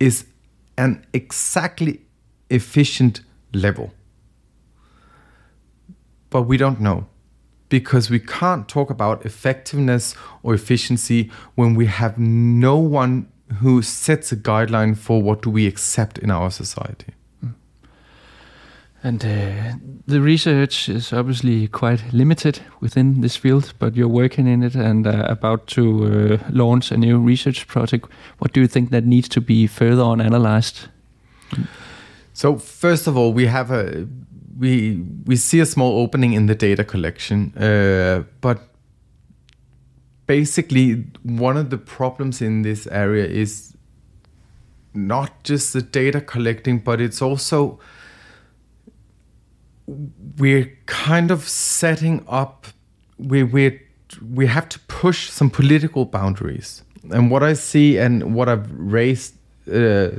is 0.00 0.26
an 0.78 1.04
exactly 1.12 2.00
efficient 2.50 3.20
level. 3.52 3.92
But 6.30 6.42
we 6.42 6.56
don't 6.56 6.80
know 6.80 7.06
because 7.68 8.10
we 8.10 8.20
can't 8.20 8.68
talk 8.68 8.90
about 8.90 9.26
effectiveness 9.26 10.14
or 10.42 10.54
efficiency 10.54 11.30
when 11.54 11.74
we 11.74 11.86
have 11.86 12.18
no 12.18 12.76
one 12.76 13.30
who 13.60 13.82
sets 13.82 14.32
a 14.32 14.36
guideline 14.36 14.96
for 14.96 15.22
what 15.22 15.42
do 15.42 15.50
we 15.50 15.66
accept 15.66 16.18
in 16.18 16.30
our 16.30 16.50
society. 16.50 17.12
And 19.06 19.24
uh, 19.24 19.76
the 20.08 20.20
research 20.20 20.88
is 20.88 21.12
obviously 21.12 21.68
quite 21.68 22.12
limited 22.12 22.60
within 22.80 23.20
this 23.20 23.36
field, 23.36 23.72
but 23.78 23.94
you're 23.94 24.08
working 24.08 24.48
in 24.48 24.64
it 24.64 24.74
and 24.74 25.06
uh, 25.06 25.24
about 25.28 25.68
to 25.68 25.82
uh, 26.04 26.38
launch 26.50 26.90
a 26.90 26.96
new 26.96 27.16
research 27.20 27.68
project. 27.68 28.08
What 28.38 28.52
do 28.52 28.60
you 28.60 28.66
think 28.66 28.90
that 28.90 29.04
needs 29.04 29.28
to 29.28 29.40
be 29.40 29.68
further 29.68 30.02
on 30.02 30.20
analyzed? 30.20 30.88
So 32.32 32.56
first 32.56 33.06
of 33.06 33.16
all, 33.16 33.32
we 33.32 33.46
have 33.46 33.70
a 33.70 34.08
we 34.58 35.04
we 35.24 35.36
see 35.36 35.60
a 35.60 35.66
small 35.66 36.00
opening 36.00 36.32
in 36.32 36.46
the 36.46 36.56
data 36.56 36.82
collection, 36.82 37.56
uh, 37.56 38.24
but 38.40 38.58
basically 40.26 41.04
one 41.22 41.56
of 41.56 41.70
the 41.70 41.78
problems 41.78 42.42
in 42.42 42.62
this 42.62 42.88
area 42.88 43.26
is 43.26 43.76
not 44.94 45.44
just 45.44 45.72
the 45.74 45.82
data 45.82 46.20
collecting, 46.20 46.80
but 46.80 47.00
it's 47.00 47.22
also 47.22 47.78
we're 50.38 50.70
kind 50.86 51.30
of 51.30 51.48
setting 51.48 52.24
up 52.28 52.66
we 53.18 53.42
we 53.42 53.80
we 54.34 54.46
have 54.46 54.68
to 54.68 54.78
push 54.88 55.30
some 55.30 55.50
political 55.50 56.04
boundaries 56.04 56.82
and 57.12 57.30
what 57.30 57.42
i 57.42 57.52
see 57.52 57.98
and 57.98 58.34
what 58.34 58.48
i've 58.48 58.70
raised 58.72 59.34
uh, 59.72 60.10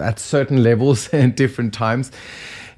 at 0.00 0.18
certain 0.18 0.62
levels 0.62 1.08
and 1.12 1.34
different 1.34 1.74
times 1.74 2.10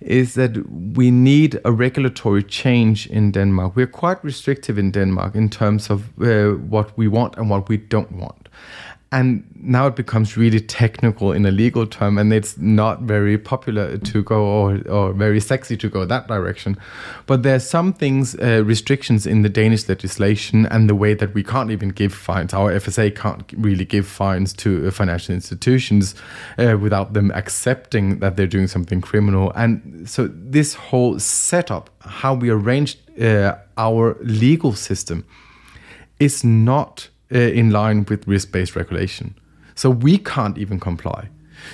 is 0.01 0.35
that 0.35 0.57
we 0.97 1.11
need 1.11 1.59
a 1.65 1.73
regulatory 1.73 2.43
change 2.43 3.07
in 3.07 3.31
Denmark. 3.31 3.75
We're 3.75 3.87
quite 3.87 4.23
restrictive 4.23 4.77
in 4.77 4.91
Denmark 4.91 5.35
in 5.35 5.49
terms 5.49 5.89
of 5.89 6.11
uh, 6.21 6.59
what 6.69 6.97
we 6.99 7.09
want 7.09 7.37
and 7.39 7.49
what 7.49 7.69
we 7.69 7.79
don't 7.79 8.13
want 8.13 8.49
and 9.15 9.45
now 9.55 9.87
it 9.87 9.95
becomes 9.95 10.37
really 10.37 10.59
technical 10.59 11.31
in 11.31 11.47
a 11.47 11.53
legal 11.53 11.87
term 11.87 12.19
and 12.19 12.33
it's 12.33 12.59
not 12.59 13.03
very 13.03 13.39
popular 13.39 13.97
to 13.97 14.25
go 14.25 14.45
or, 14.45 14.81
or 14.89 15.13
very 15.13 15.41
sexy 15.41 15.77
to 15.77 15.89
go 15.89 16.05
that 16.05 16.27
direction. 16.27 16.77
But 17.27 17.45
there 17.45 17.55
are 17.55 17.61
some 17.61 17.93
things 17.93 18.35
uh, 18.35 18.65
restrictions 18.65 19.25
in 19.25 19.43
the 19.43 19.49
danish 19.49 19.89
legislation 19.89 20.67
and 20.67 20.91
the 20.91 20.97
way 20.97 21.15
that 21.15 21.33
we 21.33 21.45
can't 21.45 21.71
even 21.71 21.91
give 21.91 22.13
fines. 22.13 22.53
Our 22.53 22.73
fsa 22.73 23.15
can't 23.15 23.45
really 23.57 23.85
give 23.85 24.05
fines 24.05 24.53
to 24.55 24.89
uh, 24.89 24.91
financial 24.91 25.33
institutions 25.33 26.17
uh, 26.59 26.77
without 26.81 27.13
them 27.13 27.31
accepting 27.31 28.19
that 28.19 28.37
they're 28.37 28.49
doing 28.49 28.67
something 28.67 29.01
criminal. 29.01 29.53
And 29.55 30.11
so 30.11 30.29
this 30.29 30.75
whole 30.75 31.21
setup 31.21 31.89
how 32.01 32.35
we 32.35 32.51
arranged 32.51 32.99
uh, 33.23 33.55
our 33.79 34.17
legal 34.23 34.73
system 34.75 35.25
is 36.19 36.43
not 36.43 37.09
uh, 37.35 37.39
in 37.39 37.71
line 37.71 38.05
with 38.09 38.27
risk 38.27 38.53
based 38.53 38.77
regulation. 38.77 39.35
So 39.75 39.91
we 39.91 40.19
can't 40.19 40.59
even 40.59 40.79
comply. 40.79 41.29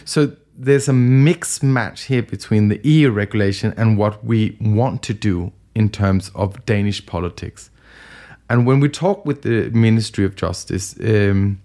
So 0.05 0.33
there's 0.57 0.88
a 0.88 0.92
mixed 0.92 1.62
match 1.62 2.03
here 2.03 2.23
between 2.23 2.68
the 2.68 2.81
EU 2.83 3.11
regulation 3.11 3.75
and 3.77 3.96
what 3.96 4.25
we 4.25 4.57
want 4.61 5.03
to 5.05 5.14
do 5.14 5.53
in 5.75 5.88
terms 5.88 6.31
of 6.35 6.64
Danish 6.66 7.05
politics. 7.07 7.70
And 8.49 8.66
when 8.66 8.81
we 8.81 8.88
talk 8.88 9.25
with 9.25 9.42
the 9.42 9.70
Ministry 9.70 10.25
of 10.25 10.35
Justice, 10.35 10.96
um, 11.05 11.61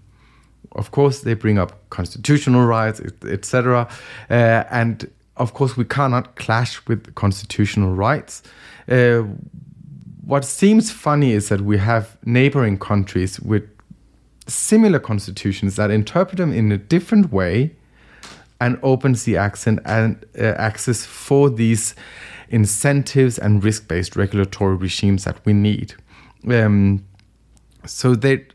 of 0.72 0.90
course, 0.90 1.22
they 1.22 1.34
bring 1.34 1.58
up 1.58 1.88
constitutional 1.90 2.64
rights, 2.64 3.00
etc. 3.28 3.88
Uh, 4.30 4.64
and 4.70 5.10
of 5.36 5.52
course, 5.52 5.76
we 5.76 5.84
cannot 5.84 6.36
clash 6.36 6.80
with 6.86 7.14
constitutional 7.14 7.94
rights. 7.94 8.42
Uh, 8.88 9.24
what 10.24 10.44
seems 10.44 10.90
funny 10.90 11.32
is 11.32 11.48
that 11.48 11.60
we 11.60 11.78
have 11.78 12.16
neighboring 12.24 12.78
countries 12.78 13.40
with 13.40 13.64
similar 14.46 14.98
constitutions 14.98 15.76
that 15.76 15.90
interpret 15.90 16.38
them 16.38 16.52
in 16.52 16.70
a 16.72 16.78
different 16.78 17.32
way 17.32 17.74
and 18.60 18.78
opens 18.82 19.24
the 19.24 19.36
accent 19.36 19.80
and 19.84 20.24
uh, 20.38 20.42
access 20.56 21.04
for 21.04 21.50
these 21.50 21.94
incentives 22.48 23.38
and 23.38 23.62
risk-based 23.62 24.16
regulatory 24.16 24.76
regimes 24.76 25.24
that 25.24 25.44
we 25.44 25.52
need. 25.52 25.94
Um, 26.48 27.04
so 27.84 28.14
they, 28.14 28.46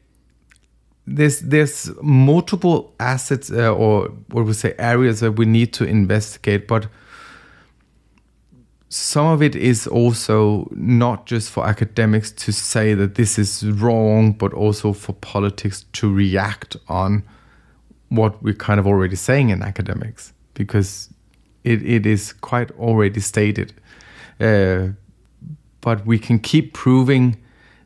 there's 1.05 1.41
there's 1.41 1.91
multiple 2.01 2.93
assets 2.99 3.51
uh, 3.51 3.73
or 3.73 4.07
what 4.29 4.45
we 4.45 4.53
say 4.53 4.73
areas 4.79 5.19
that 5.19 5.33
we 5.33 5.45
need 5.45 5.73
to 5.73 5.83
investigate, 5.83 6.67
but 6.67 6.87
some 8.93 9.27
of 9.27 9.41
it 9.41 9.55
is 9.55 9.87
also 9.87 10.67
not 10.71 11.25
just 11.25 11.49
for 11.49 11.65
academics 11.65 12.29
to 12.29 12.51
say 12.51 12.93
that 12.93 13.15
this 13.15 13.39
is 13.39 13.63
wrong, 13.65 14.33
but 14.33 14.53
also 14.53 14.91
for 14.91 15.13
politics 15.13 15.85
to 15.93 16.13
react 16.13 16.75
on 16.89 17.23
what 18.09 18.43
we're 18.43 18.53
kind 18.53 18.81
of 18.81 18.85
already 18.85 19.15
saying 19.15 19.49
in 19.49 19.61
academics, 19.61 20.33
because 20.55 21.09
it, 21.63 21.81
it 21.83 22.05
is 22.05 22.33
quite 22.33 22.69
already 22.71 23.21
stated. 23.21 23.73
Uh, 24.41 24.89
but 25.79 26.05
we 26.05 26.19
can 26.19 26.37
keep 26.37 26.73
proving 26.73 27.41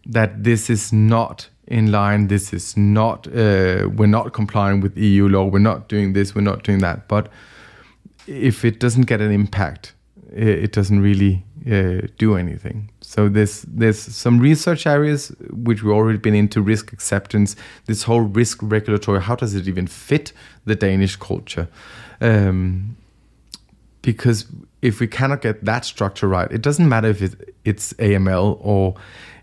that 0.08 0.44
this 0.44 0.72
is 0.72 0.92
not 0.92 1.48
in 1.68 1.92
line, 1.92 2.30
this 2.30 2.52
is 2.52 2.76
not, 2.76 3.28
uh, 3.28 3.88
we're 3.96 4.08
not 4.08 4.34
complying 4.34 4.82
with 4.82 4.98
EU 4.98 5.28
law, 5.30 5.46
we're 5.46 5.60
not 5.60 5.88
doing 5.88 6.14
this, 6.14 6.34
we're 6.34 6.42
not 6.42 6.64
doing 6.64 6.80
that. 6.80 7.08
But 7.08 7.30
if 8.26 8.66
it 8.66 8.80
doesn't 8.80 9.04
get 9.04 9.22
an 9.22 9.32
impact, 9.32 9.94
it 10.36 10.74
doesn't 10.74 11.00
really 11.00 11.44
uh, 11.72 12.08
do 12.18 12.36
anything. 12.36 12.92
So 13.02 13.30
there's 13.30 13.62
there's 13.64 14.00
some 14.00 14.40
research 14.40 14.86
areas 14.86 15.30
which 15.50 15.82
we've 15.82 15.94
already 15.94 16.20
been 16.20 16.36
into 16.36 16.62
risk 16.62 16.94
acceptance. 16.94 17.56
This 17.86 18.04
whole 18.04 18.22
risk 18.22 18.60
regulatory, 18.62 19.22
how 19.22 19.36
does 19.36 19.56
it 19.56 19.68
even 19.68 19.88
fit 19.88 20.34
the 20.66 20.76
Danish 20.76 21.16
culture? 21.16 21.68
Um, 22.22 22.98
because 24.02 24.46
if 24.82 25.00
we 25.00 25.08
cannot 25.08 25.42
get 25.42 25.66
that 25.66 25.86
structure 25.86 26.28
right, 26.28 26.52
it 26.52 26.62
doesn't 26.62 26.88
matter 26.88 27.08
if 27.08 27.22
it, 27.22 27.56
it's 27.64 27.94
AML 27.94 28.60
or 28.62 28.96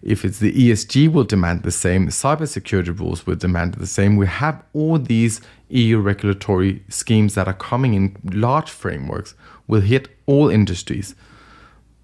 if 0.03 0.25
it's 0.25 0.39
the 0.39 0.53
ESG 0.53 1.13
will 1.13 1.25
demand 1.25 1.63
the 1.63 1.71
same, 1.71 2.09
cybersecurity 2.09 2.97
rules 2.99 3.27
will 3.27 3.37
demand 3.37 3.75
the 3.75 3.87
same. 3.87 4.17
We 4.17 4.27
have 4.27 4.63
all 4.73 4.99
these 4.99 5.41
EU 5.71 5.99
regulatory 5.99 6.85
schemes 6.89 7.35
that 7.35 7.49
are 7.49 7.55
coming 7.55 7.95
in 7.95 8.17
large 8.25 8.71
frameworks 8.71 9.35
will 9.67 9.81
hit 9.81 10.09
all 10.33 10.51
industries. 10.51 11.15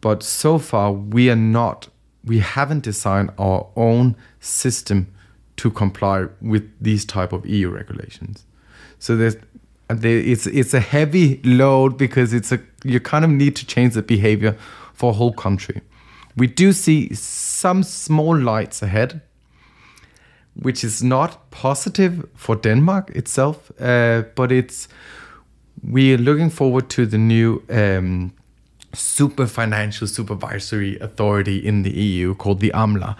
But 0.00 0.22
so 0.22 0.58
far, 0.58 0.92
we 0.92 1.30
are 1.30 1.42
not, 1.58 1.88
we 2.24 2.38
haven't 2.38 2.84
designed 2.84 3.30
our 3.38 3.66
own 3.74 4.16
system 4.40 5.06
to 5.56 5.70
comply 5.70 6.26
with 6.40 6.64
these 6.80 7.04
type 7.04 7.32
of 7.32 7.46
EU 7.46 7.70
regulations. 7.70 8.44
So 8.98 9.16
there's 9.16 9.36
it's 9.90 10.46
it's 10.46 10.74
a 10.74 10.80
heavy 10.80 11.40
load 11.42 11.96
because 11.96 12.34
it's 12.34 12.52
a 12.52 12.58
you 12.84 13.00
kind 13.00 13.24
of 13.24 13.30
need 13.30 13.56
to 13.56 13.66
change 13.66 13.94
the 13.94 14.02
behavior 14.02 14.56
for 14.92 15.10
a 15.10 15.14
whole 15.14 15.32
country. 15.32 15.80
We 16.36 16.46
do 16.46 16.72
see 16.72 17.14
some 17.14 17.82
small 17.82 18.36
lights 18.36 18.82
ahead, 18.82 19.20
which 20.54 20.84
is 20.84 21.02
not 21.02 21.50
positive 21.50 22.28
for 22.34 22.56
Denmark 22.56 23.10
itself, 23.16 23.72
uh, 23.80 24.22
but 24.34 24.52
it's 24.52 24.88
we 25.82 26.14
are 26.14 26.18
looking 26.18 26.50
forward 26.50 26.88
to 26.90 27.06
the 27.06 27.18
new 27.18 27.62
um, 27.70 28.32
super 28.94 29.46
financial 29.46 30.06
supervisory 30.06 30.98
authority 30.98 31.58
in 31.58 31.82
the 31.82 31.90
EU 31.90 32.34
called 32.34 32.60
the 32.60 32.70
AMLA, 32.70 33.16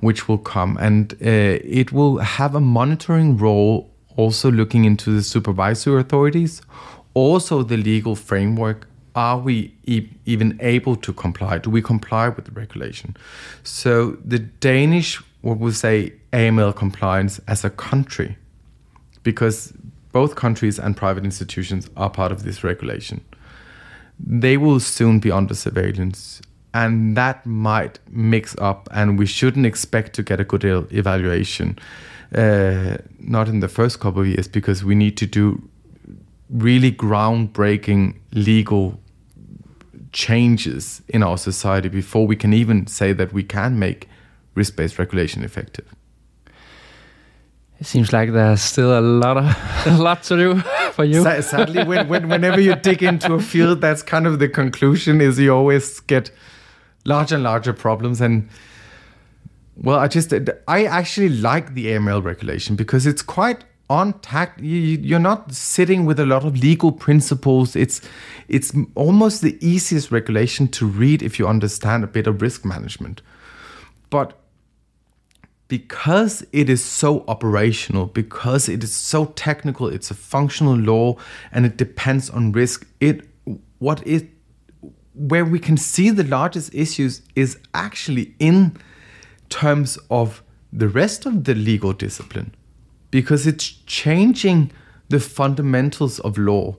which 0.00 0.28
will 0.28 0.38
come 0.38 0.76
and 0.78 1.14
uh, 1.14 1.58
it 1.64 1.92
will 1.92 2.18
have 2.18 2.54
a 2.54 2.60
monitoring 2.60 3.36
role, 3.36 3.90
also 4.16 4.50
looking 4.50 4.84
into 4.84 5.12
the 5.12 5.22
supervisory 5.22 6.00
authorities, 6.00 6.62
also 7.14 7.62
the 7.62 7.76
legal 7.76 8.16
framework. 8.16 8.88
Are 9.14 9.38
we 9.38 9.74
e- 9.84 10.08
even 10.24 10.58
able 10.62 10.96
to 10.96 11.12
comply? 11.12 11.58
Do 11.58 11.68
we 11.68 11.82
comply 11.82 12.30
with 12.30 12.46
the 12.46 12.52
regulation? 12.52 13.14
So 13.62 14.12
the 14.24 14.38
Danish, 14.38 15.20
what 15.42 15.58
we 15.58 15.70
say, 15.72 16.14
AML 16.32 16.74
compliance 16.74 17.38
as 17.46 17.62
a 17.62 17.68
country, 17.68 18.38
because 19.22 19.74
both 20.12 20.34
countries 20.36 20.78
and 20.78 20.96
private 20.96 21.24
institutions 21.24 21.90
are 21.96 22.10
part 22.10 22.32
of 22.32 22.44
this 22.44 22.62
regulation. 22.62 23.24
They 24.18 24.56
will 24.56 24.78
soon 24.78 25.18
be 25.18 25.30
under 25.30 25.54
surveillance, 25.54 26.40
and 26.74 27.16
that 27.16 27.44
might 27.44 27.98
mix 28.10 28.54
up, 28.58 28.88
and 28.92 29.18
we 29.18 29.26
shouldn't 29.26 29.66
expect 29.66 30.12
to 30.14 30.22
get 30.22 30.38
a 30.38 30.44
good 30.44 30.64
evaluation. 30.64 31.78
Uh, 32.34 32.96
not 33.18 33.48
in 33.48 33.60
the 33.60 33.68
first 33.68 34.00
couple 34.00 34.22
of 34.22 34.28
years, 34.28 34.48
because 34.48 34.84
we 34.84 34.94
need 34.94 35.16
to 35.16 35.26
do 35.26 35.68
really 36.48 36.92
groundbreaking 36.92 38.18
legal 38.32 39.00
changes 40.12 41.02
in 41.08 41.22
our 41.22 41.38
society 41.38 41.88
before 41.88 42.26
we 42.26 42.36
can 42.36 42.52
even 42.52 42.86
say 42.86 43.12
that 43.14 43.32
we 43.32 43.42
can 43.42 43.78
make 43.78 44.08
risk 44.54 44.76
based 44.76 44.98
regulation 44.98 45.42
effective. 45.42 45.94
It 47.82 47.86
seems 47.86 48.12
like 48.12 48.30
there's 48.32 48.62
still 48.62 48.96
a 48.96 49.02
lot 49.02 49.36
of 49.36 49.86
a 49.86 50.00
lot 50.00 50.22
to 50.24 50.36
do 50.36 50.60
for 50.92 51.04
you. 51.04 51.24
Sadly, 51.42 51.82
when, 51.82 52.06
when, 52.06 52.28
whenever 52.28 52.60
you 52.60 52.76
dig 52.76 53.02
into 53.02 53.34
a 53.34 53.40
field, 53.40 53.80
that's 53.80 54.04
kind 54.04 54.24
of 54.24 54.38
the 54.38 54.48
conclusion: 54.48 55.20
is 55.20 55.36
you 55.40 55.52
always 55.52 55.98
get 55.98 56.30
larger 57.04 57.34
and 57.34 57.42
larger 57.42 57.72
problems. 57.72 58.20
And 58.20 58.48
well, 59.76 59.98
I 59.98 60.06
just 60.06 60.32
I 60.68 60.84
actually 60.84 61.30
like 61.30 61.74
the 61.74 61.86
AML 61.86 62.22
regulation 62.22 62.76
because 62.76 63.04
it's 63.04 63.20
quite 63.20 63.64
on 63.90 64.12
tact. 64.20 64.60
You, 64.60 65.16
are 65.16 65.18
not 65.18 65.52
sitting 65.52 66.06
with 66.06 66.20
a 66.20 66.24
lot 66.24 66.44
of 66.44 66.56
legal 66.56 66.92
principles. 66.92 67.74
It's 67.74 68.00
it's 68.46 68.72
almost 68.94 69.42
the 69.42 69.58
easiest 69.60 70.12
regulation 70.12 70.68
to 70.68 70.86
read 70.86 71.20
if 71.20 71.36
you 71.36 71.48
understand 71.48 72.04
a 72.04 72.06
bit 72.06 72.28
of 72.28 72.42
risk 72.42 72.64
management. 72.64 73.22
But 74.08 74.38
because 75.72 76.44
it 76.52 76.68
is 76.68 76.84
so 76.84 77.24
operational, 77.28 78.04
because 78.04 78.68
it 78.68 78.84
is 78.84 78.94
so 78.94 79.24
technical, 79.24 79.88
it's 79.88 80.10
a 80.10 80.14
functional 80.14 80.76
law 80.76 81.16
and 81.50 81.64
it 81.64 81.78
depends 81.78 82.28
on 82.28 82.52
risk. 82.52 82.86
It 83.00 83.26
what 83.78 84.06
it 84.06 84.28
where 85.14 85.46
we 85.46 85.58
can 85.58 85.78
see 85.78 86.10
the 86.10 86.24
largest 86.24 86.74
issues 86.74 87.22
is 87.36 87.58
actually 87.72 88.34
in 88.38 88.76
terms 89.48 89.98
of 90.10 90.42
the 90.70 90.88
rest 90.88 91.24
of 91.24 91.44
the 91.44 91.54
legal 91.54 91.94
discipline 91.94 92.54
because 93.10 93.46
it's 93.46 93.68
changing 93.86 94.70
the 95.08 95.20
fundamentals 95.20 96.18
of 96.20 96.36
law 96.36 96.76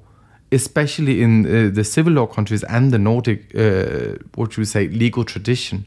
especially 0.52 1.24
in 1.24 1.48
uh, 1.48 1.72
the 1.74 1.84
civil 1.84 2.14
law 2.14 2.28
countries 2.28 2.64
and 2.66 2.92
the 2.94 3.00
nordic 3.00 3.40
uh, 3.56 4.16
what 4.36 4.56
you 4.56 4.66
say 4.66 4.88
legal 4.90 5.24
tradition 5.24 5.84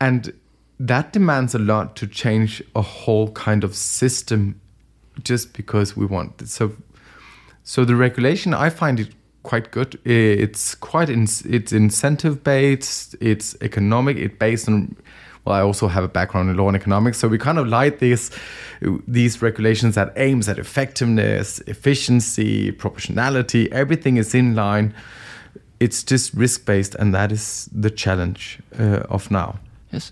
and 0.00 0.32
that 0.78 1.12
demands 1.12 1.54
a 1.54 1.58
lot 1.58 1.96
to 1.96 2.06
change 2.06 2.62
a 2.74 2.82
whole 2.82 3.30
kind 3.32 3.64
of 3.64 3.74
system 3.74 4.60
just 5.22 5.54
because 5.54 5.96
we 5.96 6.06
want 6.06 6.42
it. 6.42 6.48
So, 6.48 6.72
so 7.64 7.84
the 7.84 7.96
regulation, 7.96 8.52
I 8.52 8.70
find 8.70 9.00
it 9.00 9.14
quite 9.42 9.70
good. 9.70 9.98
It's 10.04 10.74
quite 10.74 11.08
in, 11.08 11.26
it's 11.44 11.72
incentive 11.72 12.44
based. 12.44 13.16
It's 13.20 13.56
economic. 13.62 14.16
It's 14.18 14.36
based 14.36 14.68
on. 14.68 14.96
Well, 15.44 15.54
I 15.54 15.60
also 15.60 15.86
have 15.86 16.02
a 16.02 16.08
background 16.08 16.50
in 16.50 16.56
law 16.56 16.66
and 16.66 16.76
economics, 16.76 17.18
so 17.18 17.28
we 17.28 17.38
kind 17.38 17.58
of 17.58 17.68
like 17.68 18.00
these 18.00 18.32
these 19.06 19.40
regulations 19.40 19.94
that 19.94 20.12
aims 20.16 20.48
at 20.48 20.58
effectiveness, 20.58 21.60
efficiency, 21.68 22.72
proportionality. 22.72 23.70
Everything 23.70 24.16
is 24.16 24.34
in 24.34 24.56
line. 24.56 24.92
It's 25.78 26.02
just 26.02 26.34
risk 26.34 26.66
based, 26.66 26.96
and 26.96 27.14
that 27.14 27.30
is 27.30 27.68
the 27.72 27.90
challenge 27.90 28.58
uh, 28.76 29.04
of 29.08 29.30
now. 29.30 29.60
Yes. 29.92 30.10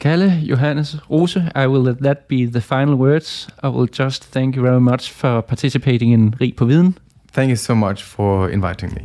Kalle, 0.00 0.40
Johannes, 0.42 0.96
Rose, 1.10 1.50
I 1.54 1.66
will 1.66 1.82
let 1.82 1.96
that 1.98 2.18
be 2.28 2.46
the 2.46 2.60
final 2.60 2.94
words. 2.94 3.48
I 3.62 3.66
will 3.66 3.88
just 4.00 4.32
thank 4.32 4.56
you 4.56 4.62
very 4.62 4.80
much 4.80 5.12
for 5.12 5.40
participating 5.40 6.12
in 6.12 6.34
Rig 6.40 6.56
på 6.56 6.64
Viden. 6.64 6.98
Thank 7.32 7.50
you 7.50 7.56
so 7.56 7.74
much 7.74 8.04
for 8.04 8.48
inviting 8.48 8.94
me. 8.94 9.00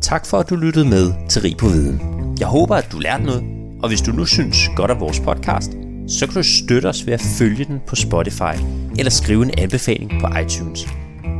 Tak 0.00 0.26
for, 0.26 0.38
at 0.38 0.50
du 0.50 0.56
lyttede 0.56 0.88
med 0.88 1.12
til 1.28 1.42
Rig 1.42 1.56
på 1.56 1.66
Viden. 1.66 2.00
Jeg 2.40 2.46
håber, 2.46 2.76
at 2.76 2.92
du 2.92 2.98
lærte 2.98 3.24
noget, 3.24 3.42
og 3.82 3.88
hvis 3.88 4.00
du 4.00 4.12
nu 4.12 4.24
synes 4.24 4.68
godt 4.76 4.90
af 4.90 5.00
vores 5.00 5.20
podcast, 5.20 5.72
så 6.08 6.26
kan 6.26 6.34
du 6.34 6.42
støtte 6.42 6.86
os 6.86 7.06
ved 7.06 7.14
at 7.14 7.22
følge 7.38 7.64
den 7.64 7.80
på 7.86 7.96
Spotify 7.96 8.56
eller 8.98 9.10
skrive 9.10 9.42
en 9.42 9.50
anbefaling 9.58 10.10
på 10.20 10.38
iTunes. 10.38 10.88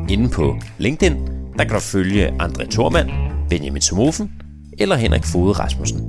Inden 0.08 0.30
på 0.30 0.56
LinkedIn, 0.78 1.16
der 1.58 1.64
kan 1.64 1.74
du 1.74 1.80
følge 1.80 2.28
André 2.42 2.70
Thormand, 2.70 3.10
Benjamin 3.50 3.82
Somofen 3.82 4.32
eller 4.78 4.96
Henrik 4.96 5.24
Fode 5.24 5.52
Rasmussen. 5.52 6.00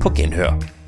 På 0.00 0.10
genhør. 0.10 0.81